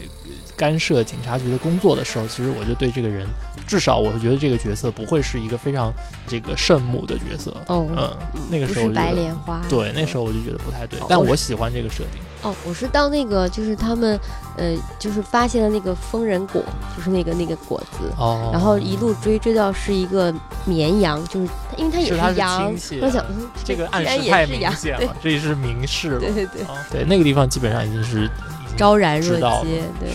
[0.56, 3.28] 干涉警察局的工作的时候，其实我就对这个人，
[3.68, 5.94] 至少我觉得这个角色不会是一个非常
[6.28, 7.56] 这个圣母的角色。
[7.68, 8.18] 哦，嗯，
[8.50, 9.62] 那个时候我就觉得，莲花。
[9.70, 12.22] 对，那时候我就觉得不太对哦，但我喜欢这个设定。
[12.42, 14.20] 哦，我是到那个就是他们
[14.56, 16.64] 呃，就是发现了那个疯人果，
[16.96, 18.12] 就是那个那个果子。
[18.18, 26.20] 哦，然后一路追追到是一个绵羊，就是它因为它也是羊，我想嗯这个暗示太明显对了，这也是明示了。
[26.22, 28.30] 对对对，哦对，那个地方基本上已经是
[28.78, 30.10] 昭然若揭，对，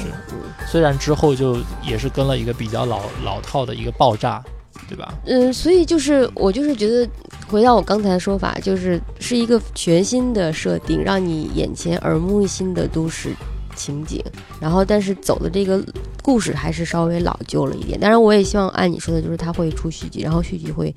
[0.67, 4.43] 虽然之后就也是跟了一个比较老老套的一个爆炸，
[4.89, 5.13] 对吧？
[5.27, 7.09] 嗯，所以就是我就是觉得，
[7.49, 13.35] 回到我刚才的说法，就是是一个全新的设定，让你眼前耳目一新的都市
[13.75, 14.23] 情景。
[14.61, 15.83] 然后，但是走的这个
[16.23, 17.99] 故事还是稍微老旧了一点。
[17.99, 20.93] 当然，我也希望按你说的，就是他会出续集，然后续集会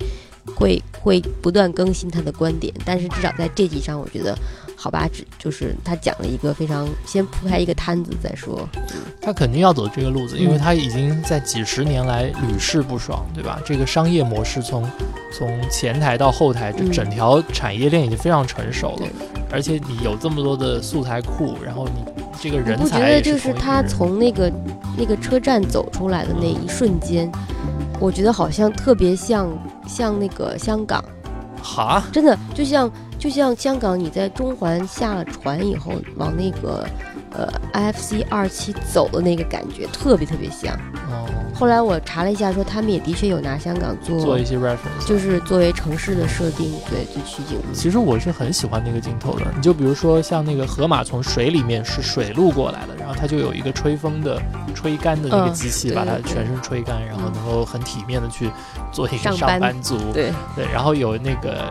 [0.54, 2.72] 会会不断更新他的观点。
[2.84, 4.36] 但是至少在这集上，我觉得
[4.76, 8.68] 好吧，只就是他讲了一个非常先铺开一个摊子再说。
[9.20, 13.60] 他肯定要走这个路子，因为嗯他已经在几十年来屡试不爽，对吧？
[13.64, 14.88] 这个商业模式从
[15.32, 19.08] 从前台到后台，这嗯整条产业链已经非常成熟了对。
[19.50, 22.04] 而且你有这么多的素材库，然后你
[22.40, 24.52] 这个人才也得就是他从那个
[24.98, 27.30] 那个车站走出来的那一瞬间，
[28.00, 29.48] 我觉得好像特别像
[29.86, 31.02] 像那个香港，
[31.62, 32.90] 哈真的就像
[33.24, 36.86] 就像香港，你在中环下了船以后，往那个
[37.32, 40.74] 呃 IFC 二期走的那个感觉，特别特别像。
[41.10, 47.58] 哦，后来我查了一下，说他们也的确有拿香港做，做一些 reference，就是作为城市的设定，对，最取景。
[47.72, 49.46] 其实我是很喜欢那个镜头的。
[49.56, 54.38] 你就比如说像那个河马从水里面是水路过来的，然后它就有一个吹风的
[54.74, 58.50] 吹干的那个嗯机器，把它全身吹干，然后嗯能够很体面的去
[58.92, 59.96] 做一个上班族。
[60.12, 61.64] 对，对，然后有那个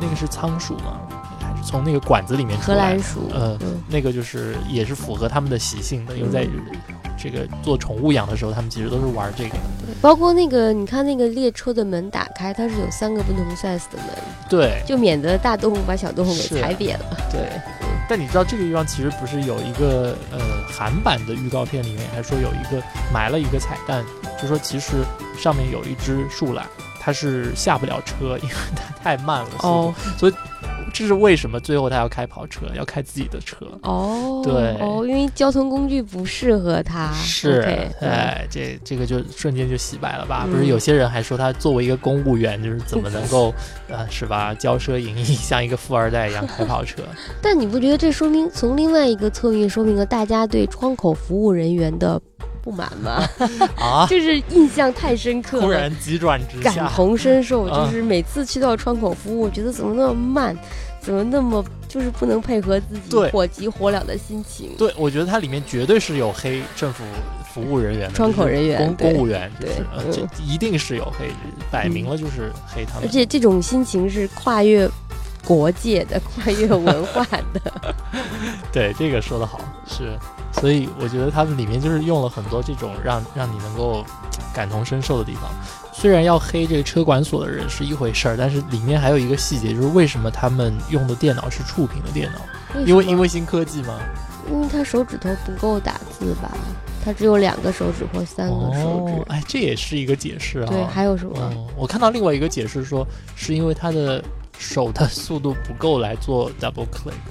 [0.00, 1.00] 那个是仓鼠吗？
[1.40, 3.00] 还是从那个管子里面出来荷来兰？
[3.00, 6.46] 鼠，呃嗯，那个就是也是符合他们的习性的，因为在
[7.18, 9.60] 这个做宠物养的时候，他们其实都是玩这个的。
[9.86, 14.06] 对包括那个，你看那个列车的门打开，它是有三个不同 size 的门，
[14.48, 17.16] 对就免得大动物把小动物给踩扁了。
[17.30, 17.48] 对。
[18.08, 22.82] 但你知道这个地方其实不是有一个呃韩版的预告片里面还说有一个
[23.14, 24.04] 埋了一个彩蛋，
[24.42, 25.04] 就说其实
[25.38, 26.66] 上面有一只树懒，
[27.00, 29.50] 它是下不了车，因为他 太慢了。
[29.58, 29.94] 速度哦
[30.92, 33.64] 这是为什么最后他要开跑车，要开自己的车。
[33.82, 37.12] 哦，对哦，因为交通工具不适合他。
[37.12, 40.42] 是哎，这这个就瞬间就洗白了吧？
[40.48, 43.54] 嗯不是有些人还说他作为一个公务员，就是怎么能够，
[43.88, 44.52] 呃，是吧？
[44.56, 47.02] 骄奢淫逸，像一个富二代一样开跑车？
[47.40, 52.20] 但你不觉得这说明从另外一个侧面说明了大家对窗口服务人员的
[52.62, 53.22] 不满吗？
[53.78, 54.06] 啊！
[54.08, 60.56] 就是印象太深刻了，突然急转直下感，同身受，啊就是每次去到窗口服务，我觉得怎么那么慢，
[61.00, 64.70] 怎么那么就是不能配合自己火急火燎的心情。
[64.78, 67.04] 对，我觉得它里面绝对是有黑政府
[67.52, 71.30] 服务人员，窗口人员公公务员，就是对这一定是有黑，
[71.70, 73.04] 摆明了就是黑他们。
[73.04, 74.88] 而且这种心情是跨越
[75.44, 77.94] 国界的、跨越文化的。
[78.72, 80.18] 对，这个说的好，是，
[80.52, 84.04] 所以我觉得他们里面就是用了很多这种让让你能够
[84.54, 85.44] 感同身受的地方。
[85.92, 92.40] 虽然要黑这个车管所的人是一回事儿，但是里面还有一个细节，就是为什么他们用的电脑是触屏的电脑？
[92.86, 93.98] 因为因为为新科技吗。
[94.50, 96.50] 因为他手指头不够打字吧，
[97.04, 99.12] 他只有两个手指或三个手指。
[99.12, 100.66] 哦，哎，这也是一个解释啊。
[100.68, 101.38] 对，还有什么？
[101.38, 104.24] 哦，我看到另外一个解释说，是因为他的
[104.60, 107.14] 手的速度不够来做 double click。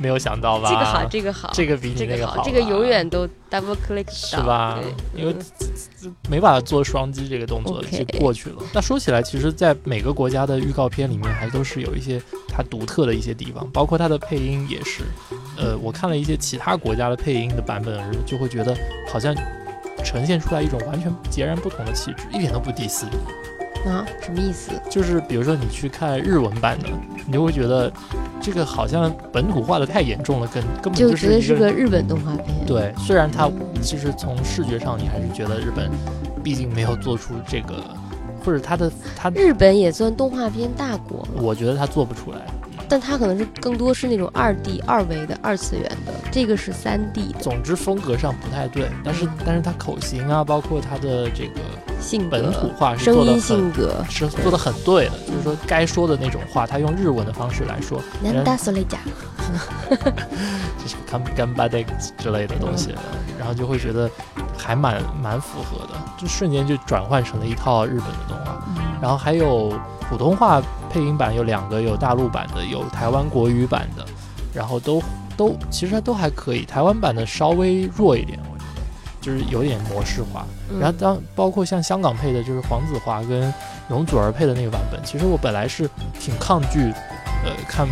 [0.00, 0.68] 没有想到吧？
[0.70, 4.80] 这个好，这个好，这个比你那个好，这个永远都 double click 是吧？
[5.14, 5.34] 因为
[6.02, 8.62] 嗯没办法做双击这个动作就过去了。
[8.72, 15.02] 那说起来，其实，在每个国家的预告片里面，还都是有一些它独特的一些地方，包括它的配音也是。
[15.56, 18.74] 呃，我看了一些其他国家的配音的版本，就会觉得
[19.12, 19.34] 好像
[20.02, 23.06] 呈现出来一种完全截然不同的气质，一点都不第四。
[23.84, 24.70] 啊，什么意思？
[24.90, 26.88] 就是比如说你去看日文版的，
[27.26, 27.92] 你就会觉得
[28.40, 32.46] 这个好像本土化的太严重了，根根本就觉得是一个日本动画片。
[32.66, 35.90] 对，虽然它嗯其实从视觉上，你还是觉得日本
[36.42, 37.74] 毕竟没有做出这个，
[38.44, 42.38] 或者它的它，日本也算动画片大国，我觉得它做不出来。
[42.86, 51.60] 但它可能是更多是那种二 D、二维的、二次元的，这个是三 D 的总之风格上不太对，但是但是它口型啊，包括它的这个
[52.04, 54.04] 性本土、化是声音做的很性格。
[54.10, 58.98] 是做的很对的，就是说该说的那种话，他用日文的方式来说，南大索雷甲，
[60.78, 61.82] 就是干干巴的
[62.18, 62.94] 之类的东西，
[63.38, 64.08] 然后就会觉得
[64.56, 68.62] 还蛮蛮符合的，就瞬间就转换成了一套日本的动画。
[69.00, 69.72] 然后还有
[70.08, 74.04] 普通话配音版有两个，有大陆版的，有台湾国语版的，
[74.54, 75.02] 然后都
[75.36, 76.64] 都其实都还可以。
[76.64, 78.38] 台湾版的稍微弱一点，
[79.24, 80.44] 就是有点模式化。
[80.70, 83.52] 嗯然后当包括像香港配的，就是黄子华跟
[83.88, 85.88] 容祖儿配的那个版本，其实我本来是
[86.20, 86.80] 挺抗拒，
[87.44, 87.86] 呃，看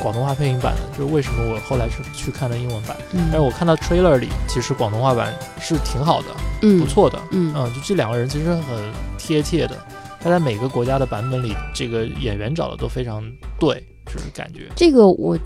[0.00, 2.96] 广东话配音版的，就是为什么我后来是去看的英文版。
[3.12, 6.28] 嗯但是我看到 trailer 里，其实广东话版是挺好的，
[6.62, 7.18] 嗯不，错的。
[7.30, 9.76] 嗯嗯，就这两个人其实很贴切的，
[10.20, 13.22] 他在每个国家的版本里，这个演员找的都非常
[13.58, 14.68] 对，就是感觉。
[14.76, 15.36] 这个我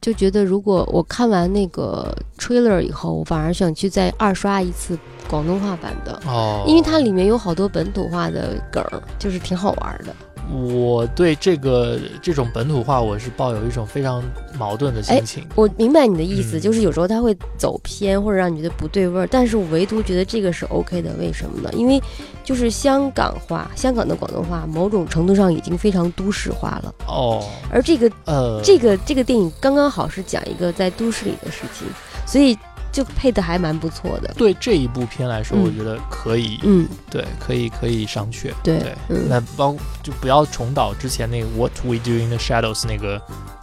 [0.00, 10.14] 就觉得，如果我看完那个 trailer 以后，我反而想去再二刷一次广东话版的，哦因为它里面有好多本土化的梗儿，就是挺好玩的。
[10.52, 14.22] 我对这个这种本土化，我是抱有一种非常
[14.58, 15.46] 矛盾的心情。
[15.54, 19.26] 我明白你的意思，嗯就是有时候它会走偏，或者让你觉得不对味儿。
[19.26, 21.70] 但是我唯独觉得这个是 OK 的，为什么呢？
[21.74, 22.02] 因为
[22.42, 26.94] 就是香港话，香港的广东话，某种程度上已经非常都市化了。
[27.06, 31.86] 哦，而这个呃，这个这个电影刚刚好是讲一个在都市里的事情，
[32.26, 32.58] 所以
[32.92, 34.32] 就配的还蛮不错的。
[34.36, 38.52] 对这一部片来说，嗯我觉得可以，嗯，对，可以可以商榷。
[38.62, 43.20] 对对，嗯那包就不要重蹈之前那个 What We Do in the Shadows 那个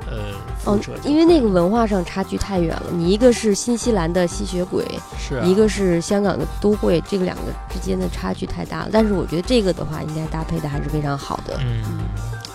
[0.10, 2.84] 呃覆哦，因为那个文化上差距太远了。
[2.92, 4.86] 你一个是新西兰的吸血鬼，
[5.20, 8.90] 是啊一个是香港的都会，这个两个之间的差距太大了。
[8.92, 11.60] 但是我觉得这个的话，应该搭配的还是非常好的。
[11.62, 11.84] 嗯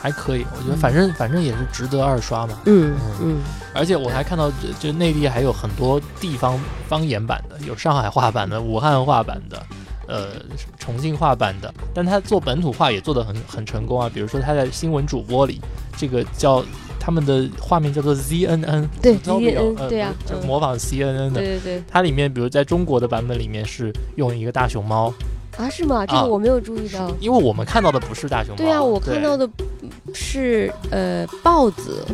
[0.03, 2.59] 还可以，我觉得嗯反正反正也是值得二刷嘛。
[2.67, 3.39] 嗯嗯，
[3.73, 9.63] 而且我还看到，就就内地还有很多地方方言版的，有上海话版的、武汉话版的，
[10.09, 10.31] 呃，
[10.77, 11.73] 重庆话版的。
[11.95, 14.11] 但他做本土化也做得很很成功啊。
[14.13, 15.61] 比如说他在新闻主播里，
[15.97, 16.65] 这个叫
[16.99, 21.41] 他们的画面叫做 ZNN，对呃对就模仿 CNN 的。
[21.41, 25.13] 对对对它里面，比如在中国的版本里面是用一个大熊猫，
[25.57, 26.07] 啊，是吗？
[26.07, 27.11] 这啊个我没有注意到。
[27.21, 28.57] 因为我们看到的不是大熊猫。
[28.57, 29.53] 对啊，我看到的的
[30.15, 32.05] 是呃豹子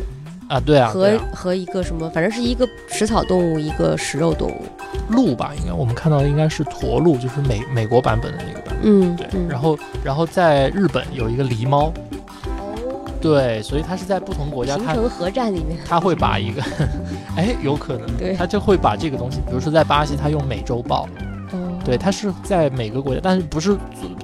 [0.48, 4.62] 啊，对啊，和啊和一个什么，反正是一个食草动物，一个食肉动物。
[5.11, 8.79] 鹿吧，应该我们看到的应该是驼鹿，就是美美国版本的那个版本。
[8.83, 11.92] 嗯，对，嗯然后然后在日本有一个狸猫，
[12.59, 16.62] 哦，对，所以它是在不同国家，它平城核战里面，它会把一个，
[17.37, 21.09] 哎，有可能，对它就会把这个东西，比如说在巴西，它用美洲豹，哦，
[21.88, 23.74] 对，它是在每个国家，但是不是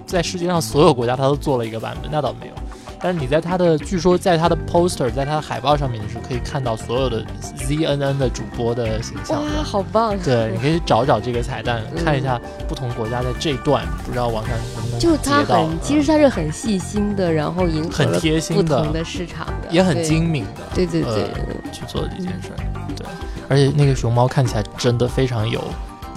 [0.04, 2.52] 在世界上所有国家它都做了一个版本，那倒没有。
[3.00, 7.22] 但是你在它的，据说在它的 poster，在它的海报上面，你是可以看到所有的
[7.58, 10.16] ZNN 的主播的形象哇，好棒！
[10.18, 15.66] 对，你可以找找这个彩蛋，嗯看一下不同国家在这段，不知道网上能不能就他截到。
[15.66, 20.04] 很，其实它是很细心的，然后迎合很了贴心的不同，的市场的，也很。
[20.04, 20.60] 精明的。
[20.74, 21.30] 对对对，
[21.72, 22.56] 去做这件事儿。
[22.94, 23.06] 对，
[23.48, 25.62] 而且那个熊猫看起来真的非常有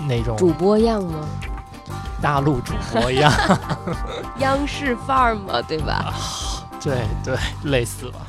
[0.08, 1.28] 那种主播样吗？
[2.22, 3.32] 大陆主播样，
[4.39, 6.13] 央视范儿嘛，对吧？
[6.82, 7.36] 对 对，
[7.70, 8.20] 类似吧。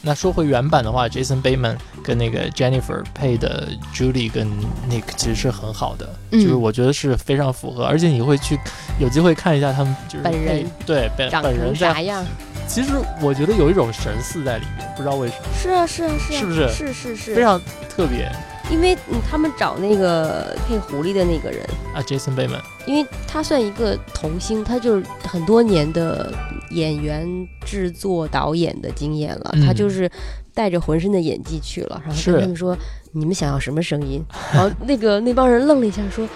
[0.00, 4.46] 那说回原版的话，Jason Bateman 跟那个 Jennifer 配的 Julie 跟
[4.88, 6.40] Nick 其实是很好的，嗯。
[6.40, 8.58] 就是我觉得是非常符合，而且你会去
[9.00, 10.64] 有机会看一下他们就是本人。
[10.86, 12.24] 对本本人啥样？
[12.68, 16.68] 其实我觉得有一种神似在里面，不知道为什么，是啊，是啊，是啊，是不是？
[16.68, 18.30] 是是是，非常特别
[18.70, 22.60] 因为嗯，他们找那个配狐狸的那个人，啊，Jason Bateman。
[22.86, 26.32] 因为他算一个童星，他就是很多年的
[26.70, 27.26] 演员、
[27.64, 30.10] 制作、导演的经验了，嗯他就是
[30.54, 32.76] 带着浑身的演技去了，然后跟他们说
[33.12, 36.28] ：“你们想要什么声音？”然后那个那帮人愣了一下，说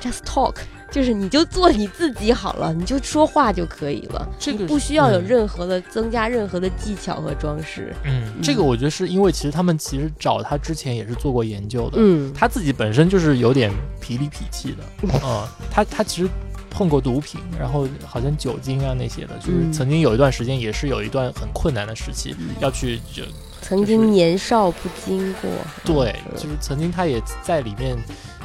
[0.00, 0.56] ：“Just talk。”
[0.92, 7.94] 就是你就做你自己好了，你就说话就可以了，这个不需要有嗯任何的增加任何的技巧和装饰。
[8.04, 16.28] 嗯，这个我觉得是因为其实他们其实找他之前也是做过研究的，嗯，他自己本身就是有点痞里痞气的， 嗯，他他其实
[16.68, 23.22] 碰过毒品，然后好像酒精啊那些的，就是嗯曾经有一段时间也是有一段很困难的时期，要去就
[23.62, 25.50] 曾经年少不经过。
[25.84, 27.96] 对，嗯就是曾经他也在里面。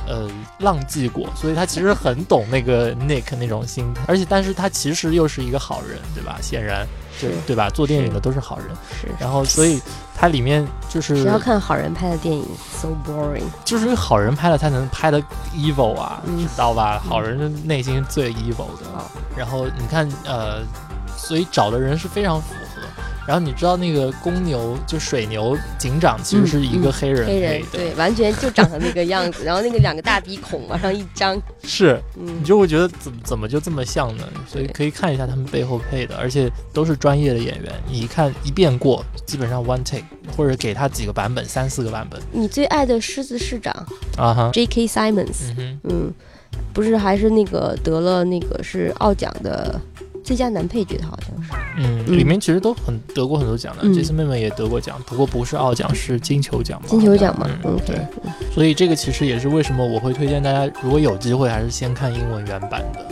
[0.08, 6.38] 呃，浪迹过，所以他其实很懂那个 Nick 那种心态，而且，但是他其实又是一个好人，对吧？
[6.42, 6.88] 显然，
[7.20, 7.70] 对对吧？
[7.70, 8.68] 做电影的都是好人，
[9.02, 9.82] 是，然后，所以
[10.16, 13.44] 它里面就是只要看好人拍的电影，so boring。
[13.66, 15.22] 就是好人拍了才能拍的
[15.54, 17.00] evil 啊，嗯知道吧？
[17.08, 18.90] 好人的内心最 evil 的。
[18.94, 20.64] 好然后你看，呃，
[21.16, 22.67] 所以找的人是非常符合。
[23.28, 32.40] 然后你知道那个公牛就水牛警长其实是一个嗯黑人黑人，对，完全就长成那个样子，然后那个两个大鼻孔往上一张，是嗯。
[32.40, 34.24] 你，就会觉得怎么怎么就这么像呢？
[34.48, 40.04] 所以可以看一下他们背后配的，而且都是专业的演员，你一看一遍过，基本上 one take，
[40.36, 42.22] 或者给他几个版本，三四个版本。
[42.32, 43.74] 你最爱的狮子市长？
[44.18, 44.88] 啊哈，J.K.
[44.88, 46.14] Simons，嗯，嗯，
[46.74, 49.80] 不是还是那个得了那个是奥奖的
[50.28, 51.52] 最佳男配角，好像是。
[51.78, 56.88] 嗯，嗯里面其实都很得过很多奖的，嗯这次妹妹也得过奖，不过不是奥奖，是金球奖嘛？
[56.90, 57.96] 金球奖嘛嗯，嗯，对，
[58.54, 63.08] 所以这个其实也是为什么我会推荐大家，如果有机会还是先看英文原版的，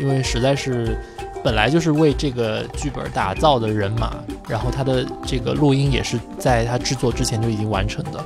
[0.00, 0.96] 因为实在是
[1.44, 4.16] 本来就是为这个剧本打造的人马，
[4.48, 8.24] 然后他的这个录音也是在他制作之前就已经完成的。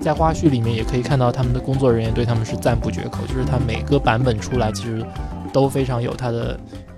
[0.00, 5.04] 在花絮里面也可以看到他们的工作人员对他们是赞不绝口，就是他每个版本出来其实
[5.52, 6.56] 都非常有他的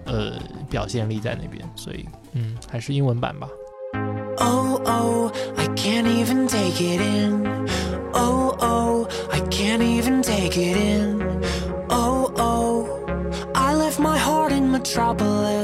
[0.09, 3.49] 呃表现力在那边，所以嗯，还是英文版吧。
[4.39, 7.67] Oh, oh, I can't even take it in.
[8.13, 11.21] Oh, oh, I can't even take it in.
[11.89, 12.87] Oh, oh,
[13.55, 15.58] I left my heart in Metropolis.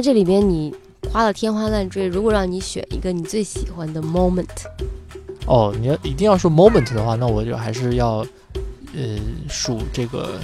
[0.00, 0.74] 那这里边你
[1.12, 4.46] 花的天花乱坠，如果让你选一个你最喜欢的 moment，
[5.44, 8.24] 哦，你要一定要说 moment 的话，那我就还是要
[8.96, 10.40] 呃数这个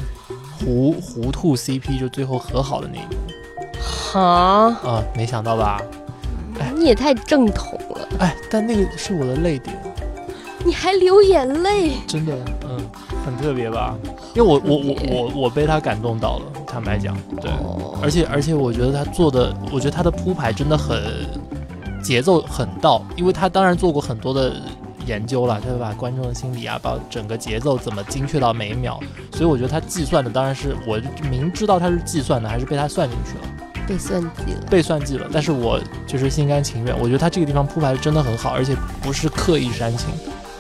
[0.60, 4.20] 糊糊涂 CP 就最后和好的那一幕哈，
[4.84, 5.80] 啊，没想到吧？
[6.60, 9.74] 哎你也太正统了，哎，但那个是我的泪点，
[10.66, 11.92] 你还流眼泪。
[12.06, 12.36] 真的，
[12.68, 12.78] 嗯，
[13.24, 13.96] 很特别吧？
[14.34, 21.02] 因为我我我我我被他感动到了，坦白讲，对，哦而且而且我觉得他做的，我觉得他的铺排真的很
[22.02, 24.54] 节奏很到，因为他当然做过很多的
[25.06, 29.00] 研究了，他会把观众的心理啊，把整个节奏怎么精确到每一秒，
[29.32, 33.44] 所以我觉得他计算的当然是我明知道他是计算的，还是被他算进去了。
[33.88, 34.60] 被算计了。
[34.68, 36.98] 被算计了，但是我就是心甘情愿。
[36.98, 40.08] 我觉得他这个地方铺排的真的很好，而且不是刻意煽情，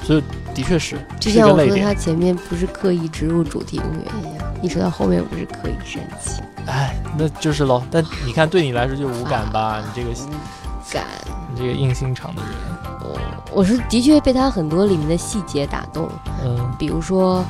[0.04, 0.22] 所以
[0.54, 1.76] 的确是就是像我说。
[1.78, 7.82] 他前面不是刻意植入主题音乐你说到后面不是可以生气，哎，那就是喽。
[7.90, 9.80] 但你看，对你来说就无感吧？
[9.80, 10.14] 你这个
[10.92, 11.04] 感。
[11.52, 12.50] 你这个硬心肠的人，
[13.00, 13.18] 我
[13.52, 16.08] 我是的确被他很多里面的细节打动，
[16.44, 17.44] 嗯，比如说，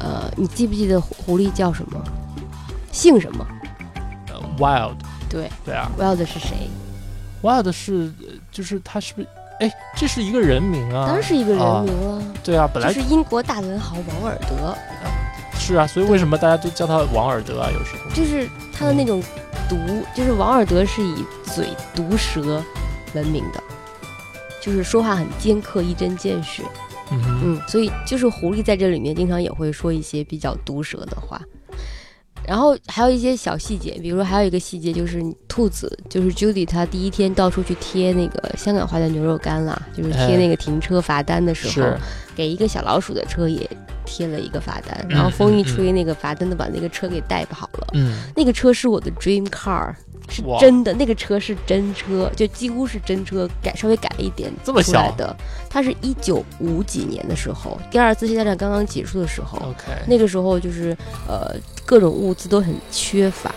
[0.00, 2.00] 呃，你记不记得狐狐狸叫什么？
[2.90, 3.46] 姓什么？
[4.28, 4.96] 呃 Wild，
[5.28, 6.68] 对对啊，Wild 是谁
[7.42, 9.28] ？，Wild 是呃就是他是不是？
[9.60, 11.06] 哎，这是一个人名啊？
[11.06, 14.76] 当然是一个人啊名了，对啊，本来是英国大文豪王尔德，
[15.72, 17.70] 是啊，所以为什么大家都叫他王尔德啊？
[17.72, 19.22] 有时候就是他的那种
[19.68, 19.76] 毒，
[20.14, 22.62] 就是王尔德是以嘴毒舌
[23.14, 23.62] 闻名的，
[24.60, 26.62] 就是说话很尖刻、一针见血。
[27.10, 31.40] 嗯，嗯，所以就是狐狸在这里面经常也会说一些比较毒舌的话。
[32.46, 41.98] 然后还有一些小细节，比如说还有一个细节就是兔子，就是 Judy 她第一天到处去贴那个香港话的牛肉干啦，就是贴哎那个停车罚单的时候，是。
[42.34, 43.68] 给一个小老鼠的车也
[44.06, 47.88] 贴了一个罚单，嗯然后风一吹，那个罚单都把那个车给带跑了。
[47.92, 49.94] 嗯，那个车是我的 dream car，
[50.30, 54.92] 是真的，那个车是真车，就几乎是真车，改稍微改了一点这么小？
[54.92, 55.36] 出来的。
[55.68, 60.96] 它是一九五几年的时候，第二次世界大战刚刚结束的时候，OK，那个时候就是
[61.28, 61.54] 呃
[61.84, 63.50] 各种物资都很缺乏。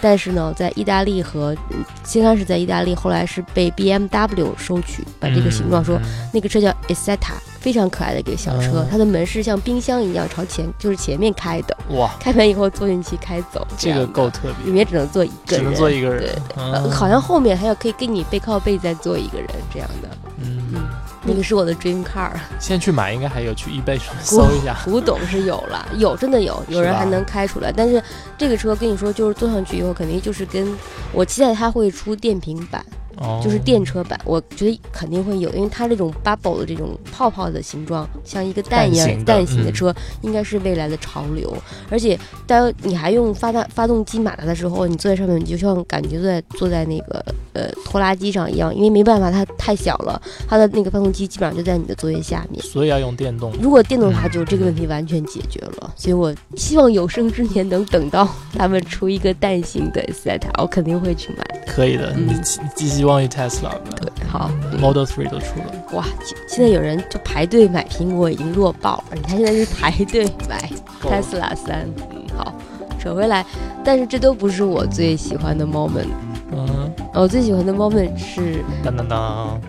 [0.00, 20.83] 但是呢，在意大利和嗯先开始在意大利，后来是被 BMW 收取，把这个形状说，嗯那个车叫 Isetta，非常可爱的一个小车，嗯它的门是像冰箱一样朝前，就是前面开的，哇，开门以后坐进去开走，这个够特别，里面只能坐一个人，只能坐一个人，对嗯呃，好像后面还有可以跟你背靠背再坐一个人这样的，嗯，
[21.26, 22.30] 那个是我的 dream car。
[22.58, 27.72] 现在去买应该还有去 eBay 上搜一下，古 董是有了，有真的有，有人还能开出来。
[27.72, 28.02] 但是
[28.36, 30.66] 这个车跟你说，就是坐上去以后，肯定就是跟
[31.12, 32.84] 我期待它会出电瓶版，
[33.16, 41.56] 哦，就是电车版，我觉得肯定会有，因为它这种 bubble 的这种泡泡的形状，像一个蛋一样蛋形的车，应该是未来的潮流。
[41.90, 52.62] 而且当你还用发大发动机马达的时候，你坐在上面，你就像感觉坐在坐在那个呃拖拉机上一样，因为没办法，它太小了，它的那个发动机基本上就在你的座位下面。
[52.62, 55.92] 所以要用电动，如果电动的话，嗯就这个问题完全解决了。
[55.96, 61.44] 所以我希望有生之年能等到他们出一个蛋形的 Set，我肯定会去买。
[61.66, 70.70] 可以的，嗯你寄寄希望于 Tesla 吧对，好，嗯 Model Three 都出了，哇，现现在有人就排队买苹果已经弱爆了，你看现在是排队买
[71.02, 71.86] Tesla 三。
[72.12, 72.54] 嗯，好，
[72.98, 73.44] 扯回来，
[73.84, 76.08] 但是这都不是我最喜欢的 moment。
[76.50, 79.60] 嗯，我最喜欢的 moment 是当当当，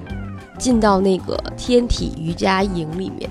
[0.58, 3.30] 进到那个天体瑜伽营里面，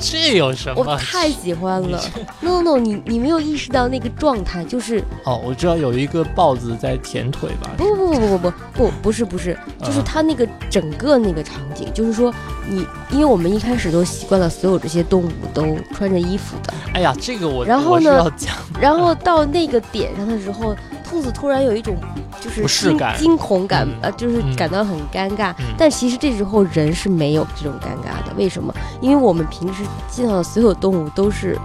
[0.00, 0.82] 这有什么？
[0.82, 2.00] 我太喜欢了。
[2.40, 7.70] No No，no，你你没有意识到那个状态，就是哦，我知道有一个豹子在舔腿吧？
[7.76, 12.32] 不不不不不不不不是不是，就是嗯它那个整个那个场景，就是说
[12.68, 18.30] 你，因为我们一开始都习惯了所有这些动物都穿着衣服的，哎呀，这个我然后呢，
[18.80, 20.74] 然后到那个点上的时候，
[21.08, 21.96] 兔子突然有一种
[22.40, 25.52] 就是惊感惊恐感嗯，呃，就是嗯感到很尴尬。
[25.58, 28.74] 嗯但其实这时候人是没有这种尴尬的，为什么？
[29.00, 31.58] 因为我们平时见到的所有动物都是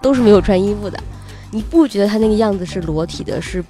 [0.00, 0.98] 都是没有穿衣服的，
[1.50, 3.64] 你不觉得它那个样子是裸体的，是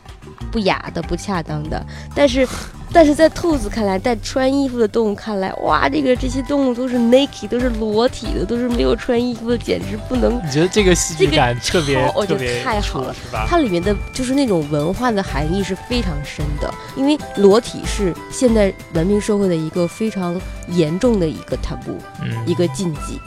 [0.51, 1.85] 不雅的、不恰当的。
[2.15, 2.47] 但是，
[2.95, 13.47] 但是在兔子看来，在穿衣服的动物看来，哇，这个这些动物都是 naked，都是裸体的，都是没有穿衣服的，简直不能你觉得这个戏剧这个感特别超我觉得特别太好了是吧？
[13.49, 23.21] 它里面的就是那种文化的含义是非常深的，因为裸体是现代文明社会的一个非常严重的一个 taboo，嗯，一个禁忌，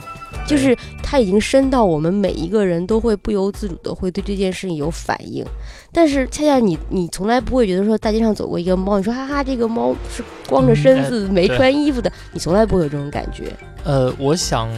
[0.48, 5.44] 就是它已经深到我们每一个人都会不由自主的会对这件事情有反应。
[5.92, 13.52] 但是恰恰你你从来不会觉得说大街上走过一个猫，你说哈哈这个猫是光着身子、没穿衣服的，你从来不会有这种感觉。
[13.84, 14.68] 呃，我想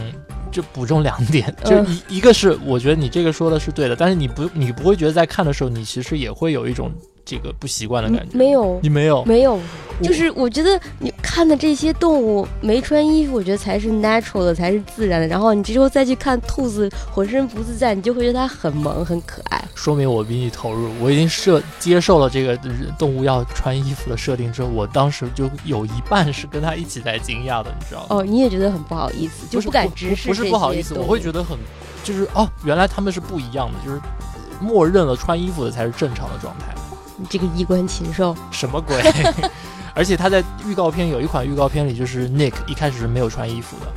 [0.51, 6.91] 就补充两点，嗯 就一、一个是我觉得你这个说的是对的，但是你不你不会觉得在看的时候，你其实也会有一种
[7.25, 8.35] 这个不习惯的感觉。
[8.35, 9.23] 嗯没有你没有？
[9.25, 9.59] 没有，
[10.01, 15.27] 就是我觉得你看的这些动物没穿衣服，我觉得才是 natural 的，才是自然的。
[15.27, 19.63] 然后你这时候再去看兔子浑身不自在，你就会觉得它很萌很可爱。
[19.75, 22.57] 说明我比你投入，我已经设接受了这个
[22.97, 28.07] 动物要穿衣服的设定之后，我当时就有一半是跟他一起在惊讶的，你知道吗？
[28.09, 31.57] 哦，你也觉得很不好意思，就不是敢不不是直视这不好意思，我会觉得很
[32.03, 34.01] 就是哦，原来他们是不一样的，就是
[34.59, 36.73] 默认了穿衣服的才是正常的状态。
[37.21, 38.35] 你这个衣冠禽兽。
[38.51, 38.99] 什么鬼？
[39.93, 43.87] 而且他在预告片有一款预告片里，就是 Nick 一开始是没有穿衣服的，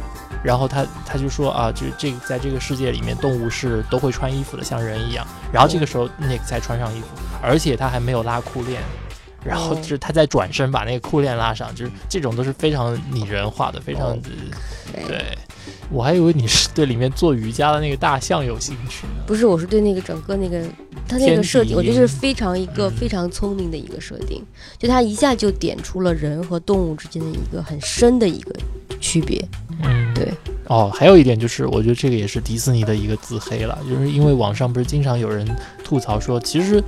[0.42, 5.26] 然后他他就说啊，就这个在这个世界里面，动物是都会穿衣服的，像人一样。
[5.52, 7.06] 然后这个时候 Nick 才穿上衣服，
[7.40, 8.82] 而且他还没有拉裤链。
[9.44, 14.18] 然后哦就是他在转身把那个裤链拉上，就是这种都是非常拟人化的，非常、哦
[14.92, 15.38] 对，对。
[15.90, 19.12] 我还以为你是对里面做瑜伽的那个大象有兴趣呢。
[19.26, 20.62] 不是，我是对那个整个那个
[21.06, 24.42] 他那个设定，我觉得是非常一个嗯非常聪明的一个设定，
[24.78, 28.54] 就他一下就点出了人和动物之间的一个很深的一个
[29.00, 29.42] 区别。
[29.82, 30.32] 嗯，对。
[30.66, 35.46] 哦，还有一点就是，我觉得这个也是迪士尼的一个自黑了，就是因为网上不是经常有人
[35.84, 36.82] 吐槽说，其实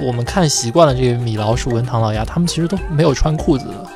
[0.00, 3.90] 我们看习惯了这个米老鼠跟唐老鸭，他们其实都没有穿裤子的。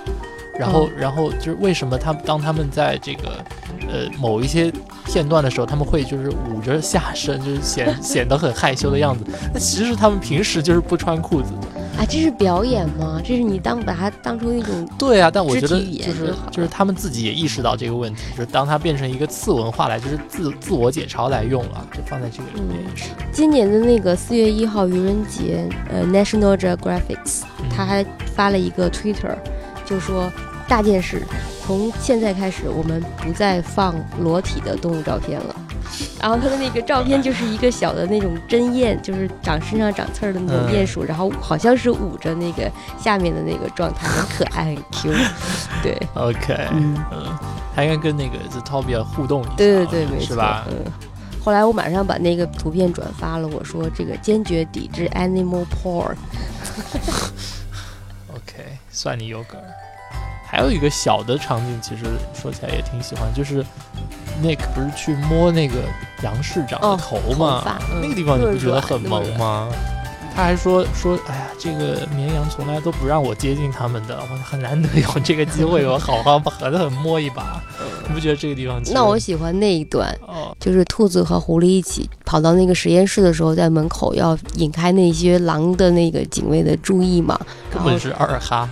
[0.59, 3.45] 然后，哦然后就是为什么他们当他们在这个
[3.89, 4.73] 呃某一些
[5.07, 9.25] 片段的时候，他们会就是捂着下身，就是显 显得很害羞的样子。
[9.55, 11.79] 那其实他们平时就是不穿裤子的。
[11.99, 13.21] 啊，这是表演吗？
[13.25, 23.11] 这是你当把它当成一种对啊，但我觉得就是就是他们自己也意识到这个问题，就是当它变成一个次文化来，就是自自我解嘲来用了，就放在这个里面也是。
[23.33, 29.37] 今年的那个四月一号愚人节，呃，National Geographic 嗯他还发了一个 Twitter，
[29.89, 30.31] 就说
[30.69, 31.23] 大件事，
[31.65, 35.57] 从现在开始我们不再放裸体的动物照片了。
[36.21, 42.71] 然后他的那个照片就是一个小的那种针鼹，就是长身上长刺儿的那种嗯鼹鼠，然后好像是捂着那个
[43.03, 45.13] 下面的那个状态，很可爱，很 Q。
[45.83, 47.39] 对，OK，嗯，嗯，
[47.75, 50.67] 他应该跟那个 Zootopia 互动一下，对对对，没错，是吧？
[50.71, 50.93] 嗯。
[51.43, 56.15] 后来我马上把那个图片转发了，我说这个坚决抵制 animal porn。
[58.99, 59.65] 算你有梗儿。
[60.45, 63.63] 还有一个小的场景，其实说起来也挺喜欢，就是
[64.43, 65.77] Nick 不是去摸那个
[66.25, 67.79] 杨市长的哦头吗？
[68.03, 69.69] 那个地方你不觉得很萌吗？
[70.35, 77.61] 他还说说，哎呀，这个绵羊从来都不让我接近他们的，我很难得有这个机会，我好好狠狠摸一把。
[78.07, 78.81] 你不觉得这个地方？
[78.95, 87.39] 那我喜欢那一段，哦，就是兔子和狐狸一起跑到那个实验室的时候，在门口要引开那些狼的那个警卫的注意嘛，
[87.71, 88.67] 根本是二哈。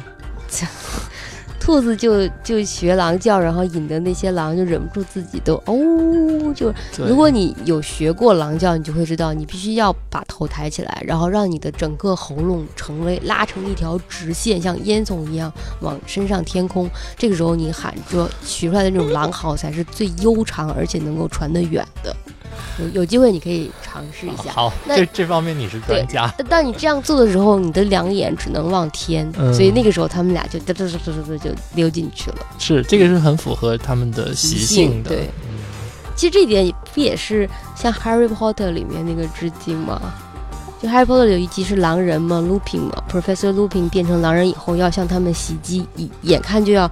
[1.59, 16.89] 兔子就就学狼叫，然后引得那些狼就忍不住自己都哦，就如果你有学过狼叫，你就会知道，你必须要把头抬起来，然后让你的整个喉咙成为拉成一条直线，像烟囱一样往身上天空。
[17.19, 22.15] 这个时候你喊着学出来的那种狼嚎才是最悠长而且能够传得远的。
[22.79, 24.53] 有有机会你可以尝试一下。
[24.53, 26.33] 好，那这这方面你是专家。
[26.37, 32.39] 但当你这样做的时候，你的两眼只能望天，嗯所以那个时候他们俩就嘚嘚嘚嘚嘚就溜进去了。
[32.59, 35.11] 是这个是很符合他们的习性的。
[35.11, 35.57] 对嗯
[36.15, 40.01] 其实这一点不也是像《Harry Potter》里面那个致敬吗？
[40.81, 46.91] 就《Harry Potter》有一集是狼人嘛，Lupin 嘛，Professor Lupin 变成狼人以后要向他们袭击，眼眼看就要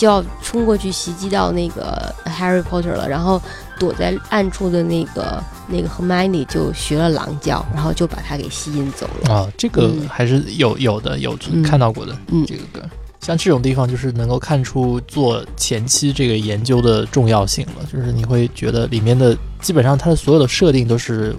[0.00, 3.38] 就要冲过去袭击到那个 Harry Potter 了，然后
[3.78, 9.34] 躲在暗处的那个那个 Hermione 就学了狼叫，然后就把他给吸引走了。
[9.34, 12.80] 啊，这个嗯还是有有的有嗯看到过的嗯这个歌。
[13.20, 17.84] 像这种地方，就是能够看出做前期这个研究的重要性了。
[17.92, 21.36] 就是你会觉得里面的基本上它的所有的设定都是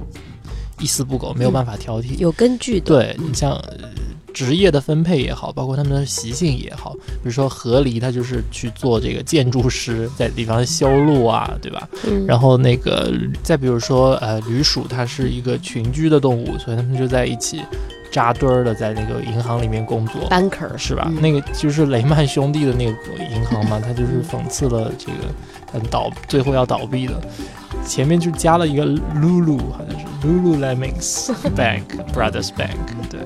[0.80, 2.16] 一丝不苟，没有办法挑剔。
[2.20, 3.90] 有根据的，对你像呃
[4.34, 11.88] 职业的分配也好，包括他们的习性也好，比如说河狸，他就是去做这个建筑师，在地方修路啊，对吧？
[12.08, 13.12] 嗯，然后那个
[13.44, 17.62] 再比如说呃，驴鼠它是一个群居的动物，所以他们就在一起
[18.12, 20.30] 扎堆儿的在那个银行里面工作。
[20.30, 21.08] banker 是吧？
[21.10, 22.92] 嗯那个就是雷曼兄弟的那个
[23.34, 25.34] 银行嘛， 它就是讽刺了这个
[25.72, 27.22] 很倒，最后要倒闭的。
[27.86, 32.78] 前面就加了一个 Lulu，好像是 Lululemons Bank Brothers Bank，
[33.10, 33.22] 对，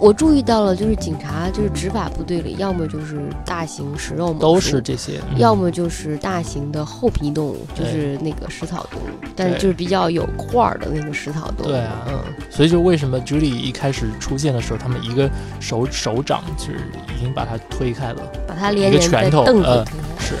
[0.00, 11.70] 我注意到了，就是警察就是执法部队里，要么就是大型食肉猛都是这些，嗯要么就是大型的厚皮动物，就是那个食草动物，但是就是比较有块儿的那个食草动物。
[11.70, 12.20] 对啊嗯，
[12.50, 15.30] 所以就为什么 Julie 一开始出现的时候，他们一个
[15.60, 16.80] 手手掌就是
[17.16, 20.24] 已经把它推开了，把它连一个人在拳头凳子呃推开。
[20.24, 20.34] 是，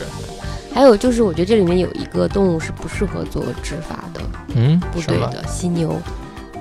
[0.74, 4.20] 还有就是，我觉得这里面有一个动物是不适合做执法的，
[4.56, 4.78] 嗯？
[4.92, 5.96] 部队的犀牛。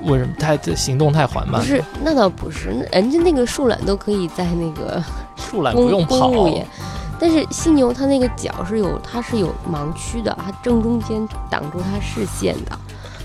[0.05, 1.61] 为什么太这行动太缓慢？
[1.61, 5.01] 不是，那倒不是，那人家那个树懒都可以在那个
[5.37, 6.31] 树懒不用跑
[7.19, 12.77] 但是犀牛它那个脚是有它是有盲区的，它正中间挡住它视线的，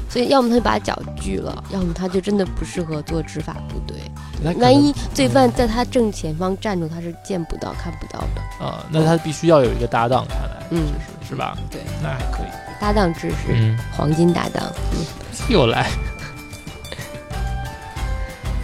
[0.09, 3.97] 所以要么它就把脚锯了，要么它就真的不适合做执法部队。
[4.41, 8.65] 那万一罪犯在他正前方站住，他是见不到、看不到的。
[8.65, 10.79] 啊、那他必须要有一个搭档，看来，嗯
[11.21, 11.59] 就是是吧？
[11.69, 12.47] 对，那还可以，
[12.81, 14.63] 搭档知识嗯，黄金搭档。
[14.93, 15.05] 嗯，
[15.49, 15.91] 又来，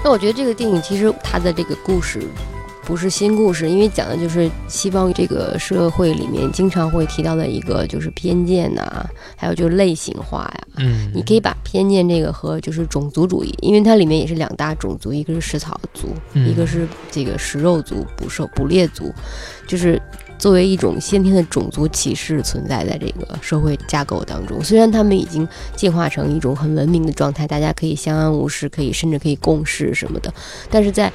[0.05, 2.20] 那我觉得这个电影其实它的这个故事
[2.82, 10.66] 不是新故事，因为讲的就是西方这个社会里面经常会提到的一个就是偏见呐、还有就是类型化呀。
[10.76, 19.11] 嗯，你可以把偏见这个和就是种族主义，因为它里面也是两大种族，一个是食草族，嗯一个是这个食肉族、捕兽捕猎族，
[19.66, 19.98] 就是
[20.39, 24.62] 作为一种先天的种族歧视存在在这个社会架构当中。
[24.62, 30.32] 虽然他们已经进化成一种很文明的状态，大家可以相安无事，可以甚至可以共事什么的，
[30.70, 31.12] 但是在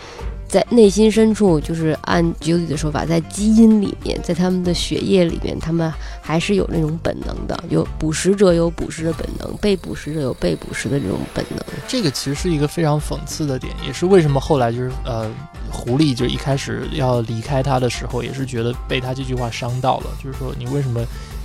[0.49, 11.63] 在内心深处，就是按橘子的说法，在基因里面，在他们的血液里面，他们还是有那种本能的，有捕食者有捕食的本能，被捕食者有被捕食的这种本能。
[11.87, 15.29] 这个其实是一个非常讽刺的点，也是为什么后来就是呃，
[15.71, 20.99] 狐狸就一开始要离开他的时候，也是觉得被他这句话伤到了，就是说你为什么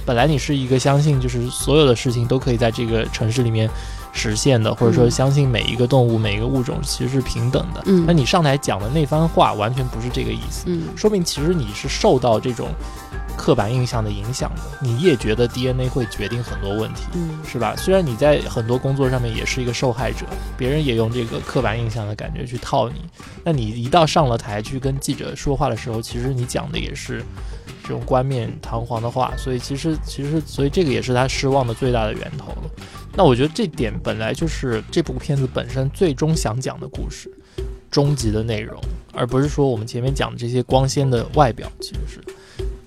[0.07, 3.69] 本来你是一个相信就是所有的事情都可以在这个城市里面
[4.15, 12.69] 实现的，或者说嗯相信每一个动物、每一个物种其实是平等的，嗯那你上台讲的那番话完全不是这个意思，嗯说明其实你是受到这种
[13.37, 17.03] 刻板印象的影响的，你也觉得 DNA 会决定很多问题。
[17.15, 17.75] 嗯是吧？
[17.77, 20.25] 虽然你在很多工作上面也是一个受害者，
[20.57, 22.95] 别人也用这个刻板印象的感觉去套你，
[23.45, 27.25] 那你一到上了台去跟记者说话的时候，其实你讲的也是
[27.83, 32.71] 这种冠冕堂皇的话，所以其实其实所以这个也是他失望的最大的源头了。
[33.17, 37.31] 那我觉得这点本来就是这部片子本身最终想讲的故事，
[37.91, 38.81] 终极的内容，
[39.13, 42.21] 而不是说我们前面讲的这些光鲜的外表，其实是。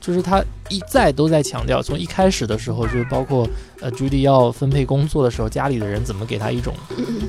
[0.08, 3.46] 就是他一再都在强调，从一开始的时候，就是包括
[3.82, 6.74] 呃朱迪要分配工作的时候，家里的人怎么给他一种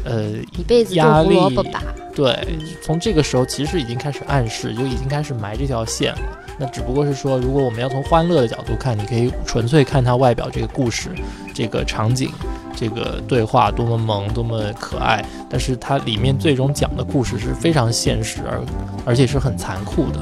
[0.05, 1.83] 呃一辈子种压力吧。
[2.14, 6.20] 对，嗯从这个时候其实已经开始暗示，就已经开始埋这条线了。
[6.57, 11.09] 那只不过是说，如果我们要从欢乐的角度看，你可以纯粹看它外表这个故事、
[11.53, 12.31] 这个场景、
[12.76, 18.61] 这个对话多么萌、多么可爱，但是它里面最终讲的故事是非常现实，而
[19.05, 20.20] 而且是很残酷的。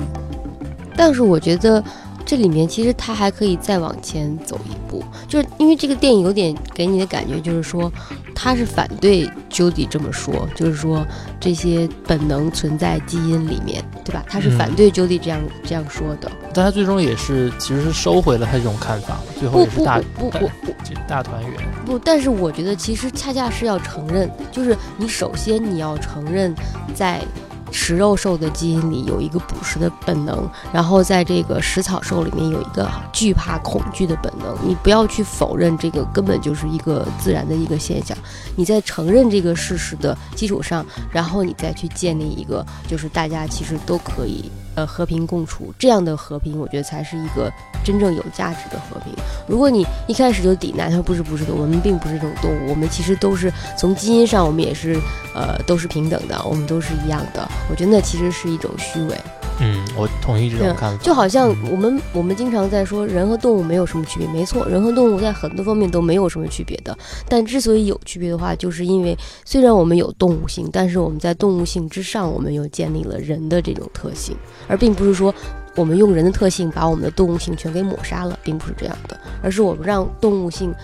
[0.99, 1.85] 但是我觉得
[2.27, 7.91] 这里面其实他还可以再往前走一步，就是因为这个电影有点给你的感觉，就是说
[8.35, 11.07] 他是反对 Judy 这么说，就是说
[11.39, 14.25] 这些本能存在基因里面，对吧？
[14.29, 16.29] 他是嗯反对 Judy 这样、这样说的。
[16.53, 21.53] 但他最终也是其实是收回了他这种看法，最后也是大不不不不这大团圆。
[21.85, 26.53] 不，但是我觉得其实恰恰是要承认，就是你首先你要承认
[26.93, 27.23] 在。
[27.71, 34.57] 食肉兽的基因里有一个捕食的本能，然后在这个食草兽里面有一个惧怕、恐惧的本能。
[34.67, 38.17] 你不要去否认这个根本就是一个自然的一个现象。
[38.55, 47.51] 你在承认这个事实的基础上，然后你再去建立一个，就是大家其实都可以呃和平共处这样的和平，我觉得才是一个
[47.85, 49.13] 真正有价值的和平。
[49.49, 54.95] 如果你一开始就抵赖，他不是不是的，我们并不是这种动物，我们其实都是从基因上，我们也是
[55.35, 57.49] 呃都是平等的，我们都是一样的。
[57.69, 59.19] 我觉得那其实是一种虚伪。
[59.61, 61.03] 嗯，我同意这种看法。
[61.03, 66.97] 就好像嗯我们我们经常在说人和动物没有什么区别，没错，人和动物在很多方面都没有什么区别的。
[67.29, 74.37] 但之所以有区别的话，就是因为虽然我们有动物性，但是我们在动物性之上，我们又建立了人的这种特性，
[74.69, 75.35] 而并不是说
[75.75, 80.75] 我们用人的特性把我们的动物性全给抹杀了，并不是这样的，而是我们让动物性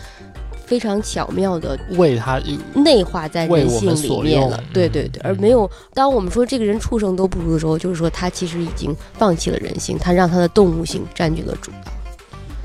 [0.72, 2.40] 非常巧妙的为他
[2.74, 4.58] 内化在人性所里面了。
[4.72, 11.92] 对对对，而嗯没有当我们说这个人畜生都不如的时候，就是说他其实已经放弃了人性，他让他的动物性占据了主导。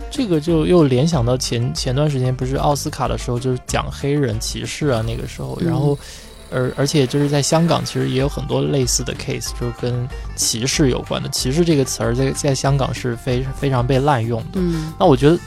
[0.10, 5.98] 这个就又联想到前前段时间不是奥斯卡的时候，就是讲黑人歧视啊，那个时候，嗯然后。
[6.50, 11.28] 而而且就是在香港，其实也有很多类似的 case，就是跟歧视有关的。
[11.28, 14.52] 歧视这个词儿在在香港是非非常被滥用的。
[14.54, 15.38] 嗯，那我觉得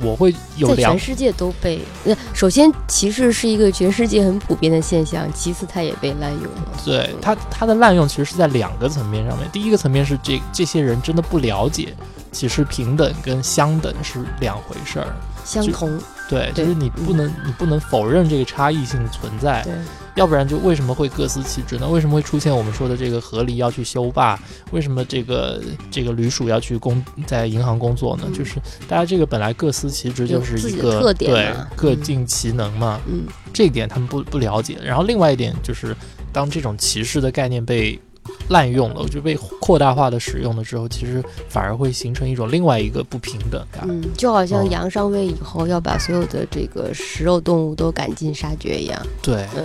[0.00, 6.80] 我会有在两全世界都被，那，首先歧视是一个全世界很普遍的现象，其次它也被滥用了。
[6.84, 9.48] 对它它的滥用其实是在两个层面上面。
[9.52, 11.94] 第一个层面是这这些人真的不了解，
[12.32, 15.06] 其实平等跟相等是两回事儿。
[15.44, 19.74] 相同，对，就是你不能你不能否认这个差异性存在，对，
[20.14, 21.88] 要不然就为什么会各司其职呢？
[21.88, 24.38] 为什么会出现我们说的这个河狸要去修坝？
[24.70, 25.60] 为什么这个
[25.90, 28.22] 这个驴鼠要去工在银行工作呢？
[28.28, 28.54] 嗯就是
[28.86, 33.00] 大家这个本来各司其职，就是一个特点对各尽其能嘛。
[33.08, 34.78] 嗯，这一点他们不不了解。
[34.80, 35.92] 然后另外一点就是，
[36.32, 38.00] 当这种歧视的概念被
[38.48, 43.84] 滥用了，就被扩大化的使用了之后，其实反而会形成一种另外一个不平等感。
[43.88, 49.00] 嗯，就好像哦羊上位以后要把所有的这个食肉动物都赶尽杀绝一样。
[49.22, 49.64] 对，嗯，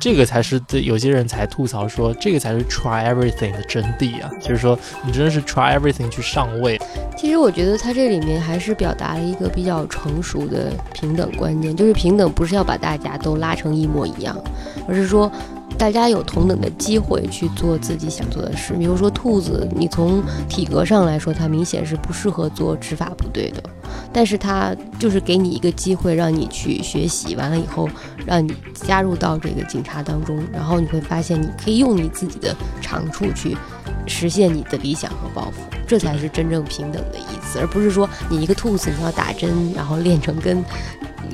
[0.00, 6.80] 这个才是对有些人才吐槽说，这个才是 try everything 的真谛啊，就是说你真的是 try everything 去上位。
[7.16, 14.36] 其实我觉得它这里面还是表达了一个比较成熟的平等观念，就是平等不是要把大家都拉成一模一样，
[14.88, 15.30] 而是说
[15.78, 18.72] 大家有同等的机会去做自己想做的事。
[18.74, 23.62] 比如说兔子，你从体格上来说，它明显是不适合做执法部队的，
[24.12, 27.88] 但是它就是给你一个机会，让你去学习，完了以后
[28.24, 33.56] 让你加入到这个警察当中，然后你会发现你可以用你自己的长处去
[34.06, 40.64] 实现你的理想和抱负，这才是真正平等的意思，而不是说你一个兔子你要打针，然后练成跟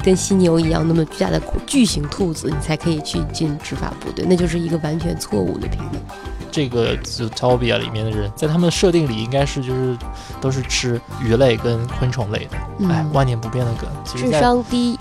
[0.02, 6.02] 跟犀牛一样那么巨大的巨型兔子，你才可以去进执法部队，那就是一个完全错误的评论。
[6.50, 9.96] 这个就 Tobia 里面的人，在他们的设定里应该是就是
[10.40, 13.88] 都是吃鱼类跟昆虫类的，嗯哎，万年不变的梗。
[14.04, 14.98] 其实智商低，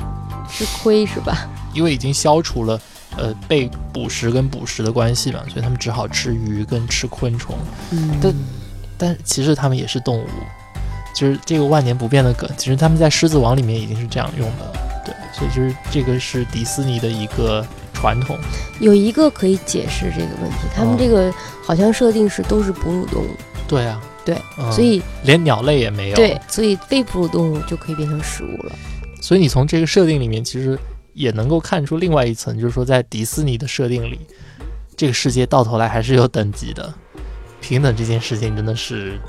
[0.49, 1.47] 吃亏是吧？
[1.73, 2.79] 因为已经消除了
[3.15, 7.55] 呃被捕食跟捕食的关系嘛，所以他们只好吃鱼跟吃昆虫。
[7.91, 8.33] 嗯但
[8.97, 10.27] 但其实他们也是动物，
[11.17, 14.73] 就是这个万年不变的梗，其实他们在《狮子王》里面已经是这样用的了。
[15.03, 18.37] 对，所以就是这个是迪士尼的一个传统。
[18.79, 23.29] 有一个可以解释这个问题，他们哦这个好像设定是都是哺乳动物，
[23.67, 26.15] 对啊，对，嗯所以连鸟类也没有。
[26.15, 28.75] 对，所以非哺乳动物就可以变成食物了。
[29.19, 30.77] 所以你从这个设定里面，其实
[31.13, 34.19] 也能够看出另外一层，就是说在迪士尼的设定里，
[34.95, 36.93] 这个世界到头来还是有等级的，
[37.59, 39.19] 平等这件事情真的是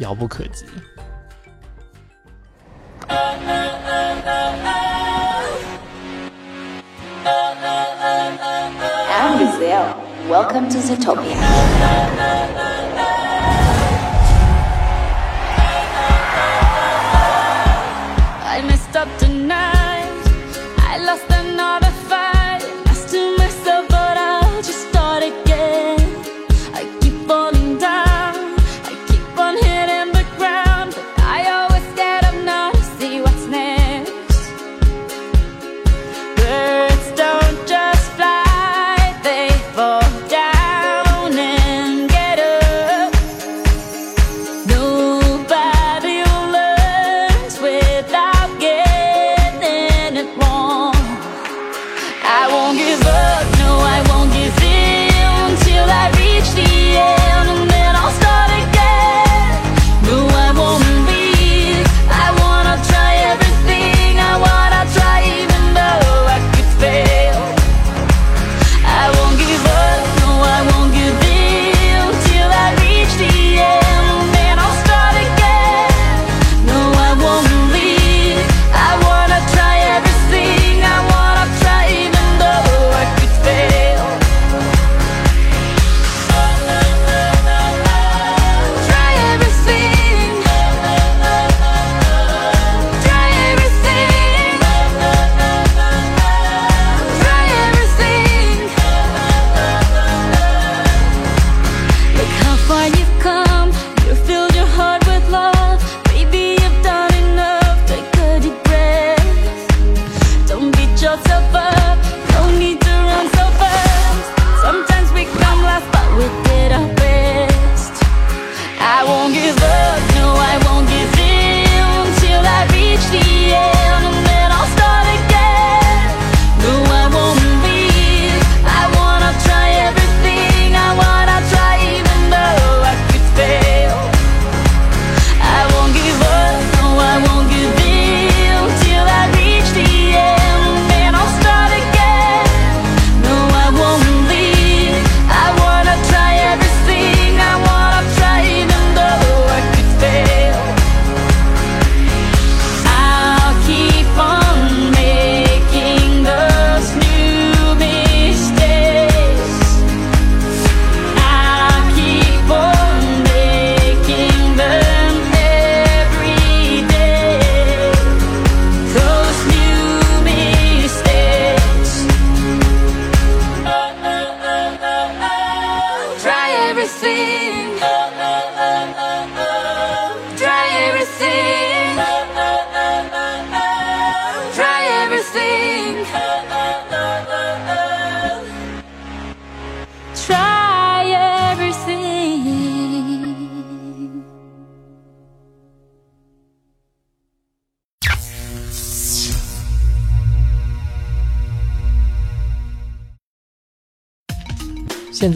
[0.00, 0.66] 遥不可及。
[3.08, 3.46] I'm.
[10.28, 11.36] Welcome to Zootopia.
[18.48, 19.75] I messed up tonight.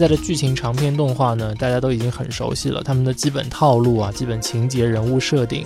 [0.01, 5.63] 现在的剧情长篇动画呢，大家都已经很熟悉了，他们的基本套路啊、基本情节、人物设定。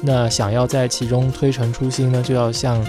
[0.00, 2.80] 那想要在其中推陈出新呢，就要像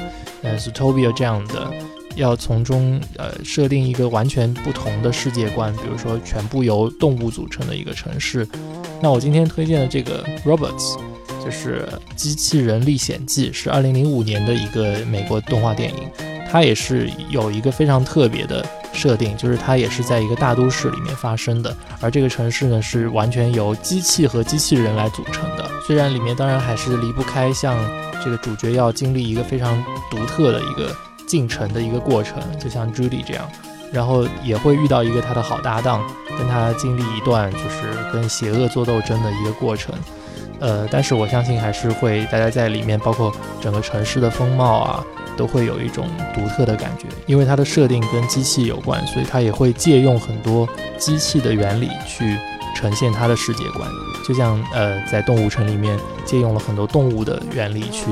[0.43, 1.67] 呃 Zootopia 这样的，
[2.15, 8.47] 要从中呃设定一个完全不同的世界观，比如说全部由动物组成的一个城市。
[9.01, 10.99] 那我今天推荐的这个 Robots，
[11.43, 16.07] 就是《机器人历险记》，是2005年的一个美国动画电影。
[16.51, 18.63] 它也是有一个非常特别的
[18.93, 25.69] 设定，就是它也是在一个大都市里面发生的，而这个城市呢是完全由机器和机器人来组成的。
[25.85, 27.75] 虽然里面当然还是离不开像
[28.23, 30.95] 这个主角要经历一个非常独特的一个
[31.27, 33.49] 进程的一个过程，就像 Judy 这样，
[33.91, 36.01] 然后也会遇到一个他的好搭档，
[36.37, 39.93] 跟他经历一段就是跟邪恶做斗争的一个过程。
[40.59, 45.03] 呃，但是我相信还是会大家在里面，包括整个城市的风貌啊。
[45.37, 50.67] 都会有一种独特的感觉，因为它的设定跟机器有关，所以它也会借用很多
[50.97, 52.37] 机器的原理去
[52.75, 53.89] 呈现它的世界观，
[54.27, 58.05] 就像呃在动物城里面借用了很多动物的原理去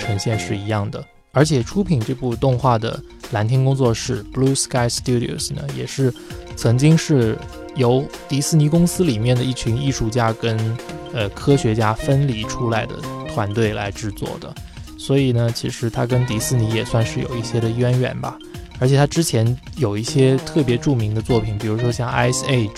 [0.00, 1.04] 呈现是一样的。
[1.34, 3.00] 而且出品这部动画的
[3.30, 6.12] 蓝天工作室 Blue Sky Studios 呢，也是
[6.56, 7.38] 曾经是
[7.74, 10.76] 由迪士尼公司里面的一群艺术家跟
[11.14, 12.96] 呃科学家分离出来的
[13.32, 14.54] 团队来制作的。
[15.04, 18.38] 所以呢，其实它跟迪士尼也算是有一些的渊源吧。
[18.78, 22.68] 而且它之前有一些特别著名的作品，比如说像《Ice Age》，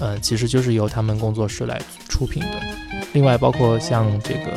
[0.00, 2.60] 呃，其实就是由他们工作室来出品的。
[3.12, 4.50] 另外，包括像这个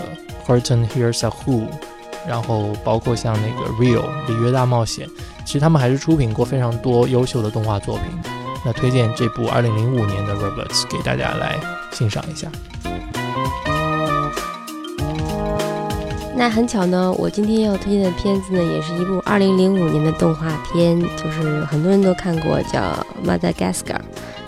[0.47, 1.61] 《Horton Hears a Who》，
[2.27, 5.07] 然后包括像那个《Real》里约大冒险，
[5.45, 8.05] 其实他们还是出品过非常多优秀的动画作品。
[8.65, 11.57] 那推荐这部2005年的《Robots》给大家来
[11.91, 12.51] 欣赏一下。
[16.37, 22.79] 那很巧呢，我今天要推荐的片子呢，也是一部2005年的动画片，就是很多人都看过，叫
[23.27, 23.97] 《Madagascar》，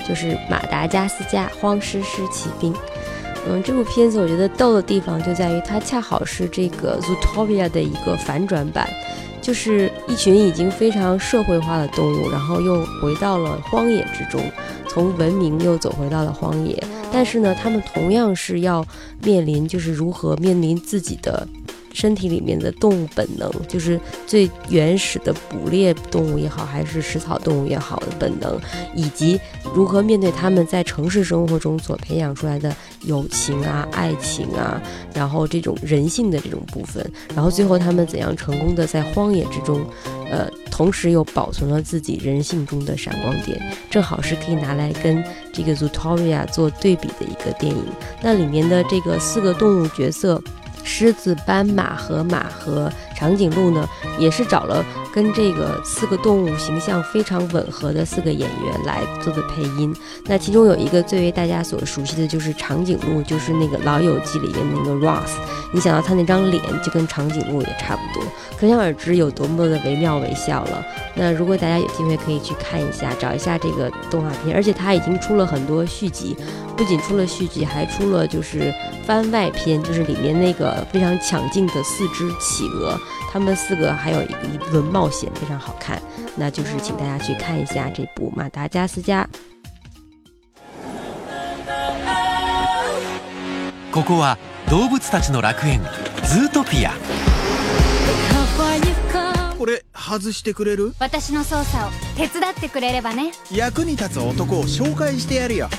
[0.08, 2.72] 就是马达加斯加荒狮狮骑兵。
[3.50, 8.88] 嗯，这部片子我觉得逗的地方就在于它恰好是这个 Zootopia 的一个反转版，
[9.42, 14.40] 就是一群已经非常社会化的动物，然后又回到了荒野之中，
[14.88, 16.82] 从文明又走回到了荒野。
[17.12, 18.86] 但是呢，他们同样是要
[19.24, 21.48] 面临，就是如何面临自己的。
[21.94, 28.60] 身体里面的动物本能，就是最原始的捕猎动物也好，还是食草动物也好的本能，
[28.96, 29.40] 以及
[29.74, 34.82] 如何面对他们在城市生活中所培养出来的友情啊、爱情啊，
[35.14, 39.86] 然后这种人性的这种部分，然后最后他们怎样成功的在荒野之中，
[40.30, 43.60] 呃，同时又保存了自己人性中的闪光点，
[43.90, 47.84] 正好是可以拿来跟这个 Zootopia 做对比的一个电影。
[48.22, 50.42] 那里面的这个四个动物角色。
[50.92, 53.88] 狮子、斑马、河马和长颈鹿呢，
[54.18, 54.84] 也是找了
[55.14, 59.96] 跟这个四个动物形象非常吻合的四个演员来做的配音。
[60.26, 65.32] 那其中有一个最为大家所熟悉的就是长颈鹿，就是那个《老友记》里面那个 Ross。
[65.72, 68.24] 你想到他那张脸就跟长颈鹿也差不多，
[68.60, 70.84] 可想而知有多么的惟妙惟肖了。
[71.16, 76.36] 那如果大家有机会可以去看一下，找一下这个动画片，而且它已经出了很多续集，
[76.76, 78.74] 不仅出了续集，还出了就是
[79.06, 82.98] 番外篇，就是里面那个非常抢镜的四只企鹅，
[83.32, 86.02] 他们四个还有一个一轮冒险，非常好看。
[86.36, 89.24] 那就是请大家去看一下这部《马达加斯加》。
[93.94, 94.38] ここは
[94.70, 95.80] 動物たちの楽園
[96.26, 96.92] ズートピア。
[99.58, 100.94] これ外してくれる？
[101.00, 103.32] 私の操作を手伝ってくれればね。
[103.54, 105.70] 役に立つ男を紹介してやるよ。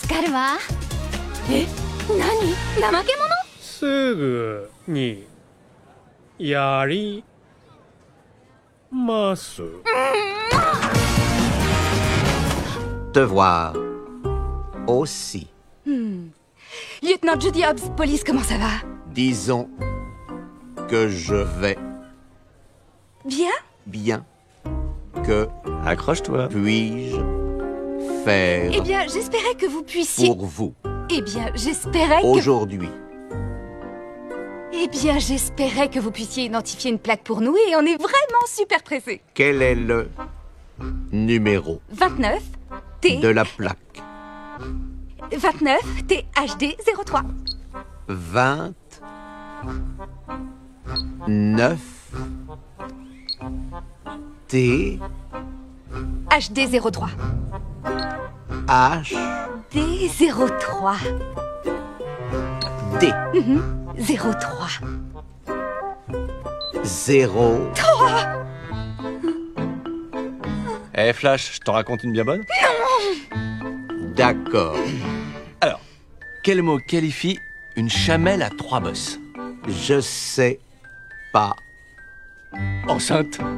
[0.00, 0.58] 助かるわ。
[1.50, 1.66] え？
[2.08, 2.54] 何？
[2.80, 3.28] 怠け者？
[3.60, 5.24] すぐに
[6.38, 7.22] やり
[8.90, 9.62] ます。
[13.12, 13.74] Devoir
[14.86, 15.48] aussi.
[17.02, 18.86] Lieutenant Judy Hobbs, police, comment ça va?
[19.14, 19.68] Disons
[20.88, 21.78] que je vais
[23.24, 23.52] Bien
[23.86, 24.24] bien.
[25.24, 25.48] Que
[25.84, 26.48] Accroche-toi.
[26.48, 27.16] puis-je
[28.24, 30.26] faire Eh bien, j'espérais que vous puissiez...
[30.26, 30.74] pour vous
[31.10, 32.26] Eh bien, j'espérais que...
[32.26, 32.88] aujourd'hui
[34.72, 38.46] Eh bien, j'espérais que vous puissiez identifier une plaque pour nous et on est vraiment
[38.46, 39.22] super pressés.
[39.34, 40.08] Quel est le
[41.12, 42.42] numéro 29
[43.00, 43.18] T...
[43.18, 44.02] de la plaque
[45.32, 47.22] 29 THD 03.
[48.08, 48.74] 20
[51.28, 51.78] 9
[54.48, 54.98] T
[56.30, 57.08] HD 03.
[58.68, 59.14] H
[59.72, 60.10] D
[60.58, 60.96] 03.
[63.00, 63.12] D
[63.98, 64.80] 03.
[66.84, 67.72] 0
[70.94, 72.44] Eh Flash, je t'en raconte une bien bonne
[74.14, 74.76] D'accord.
[75.60, 75.80] Alors,
[76.42, 77.38] quel mot qualifie
[77.76, 79.18] une chamelle à trois bosses?
[79.68, 80.60] Je sais
[81.32, 81.54] pas.
[82.88, 83.38] Enceinte.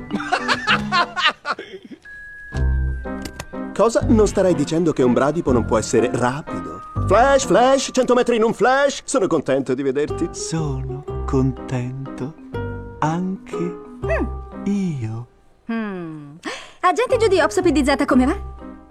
[3.78, 4.04] Cosa?
[4.08, 6.80] Non starai dicendo che un bradipo non può essere rapido?
[7.06, 9.02] Flash, flash, 100 metri in un flash.
[9.04, 10.30] Sono contento di vederti.
[10.32, 12.34] Sono contento
[12.98, 13.78] anche
[14.64, 15.26] io.
[15.70, 16.34] Hmm.
[16.80, 18.36] Agente Judy Ops PDZ come va?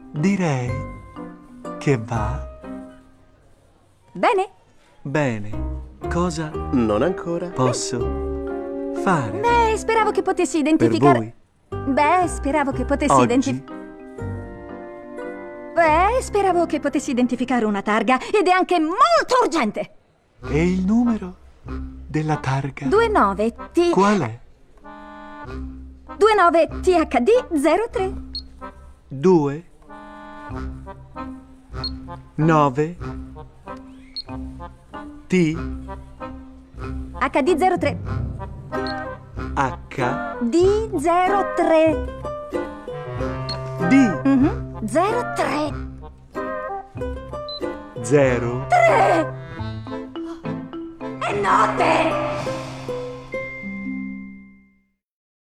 [0.09, 0.71] Direi
[1.79, 2.47] che va
[4.13, 4.49] Bene?
[5.01, 5.49] bene.
[6.09, 7.49] Cosa Non ancora.
[7.49, 7.99] posso
[9.03, 11.35] fare Beh, speravo che potessi per identificare...
[11.69, 13.76] voi Beh, speravo che potessi identificare...
[15.77, 19.91] Beh, speravo che potessi identificare una targa ed è anche molto urgente.
[20.49, 22.87] E il numero della targa?
[22.87, 23.91] 29 T...
[23.91, 24.39] Qual è?
[26.17, 27.29] 29 THD
[27.91, 28.13] 03.
[29.07, 29.63] Due
[32.33, 32.97] nove
[35.27, 35.55] T
[37.19, 37.97] HD 03.
[39.53, 40.89] H D
[41.55, 42.15] 03.
[43.77, 43.93] D.
[44.23, 44.85] Mhm.
[44.85, 45.71] Zero, tre.
[48.01, 48.67] 0
[51.19, 52.56] È notte!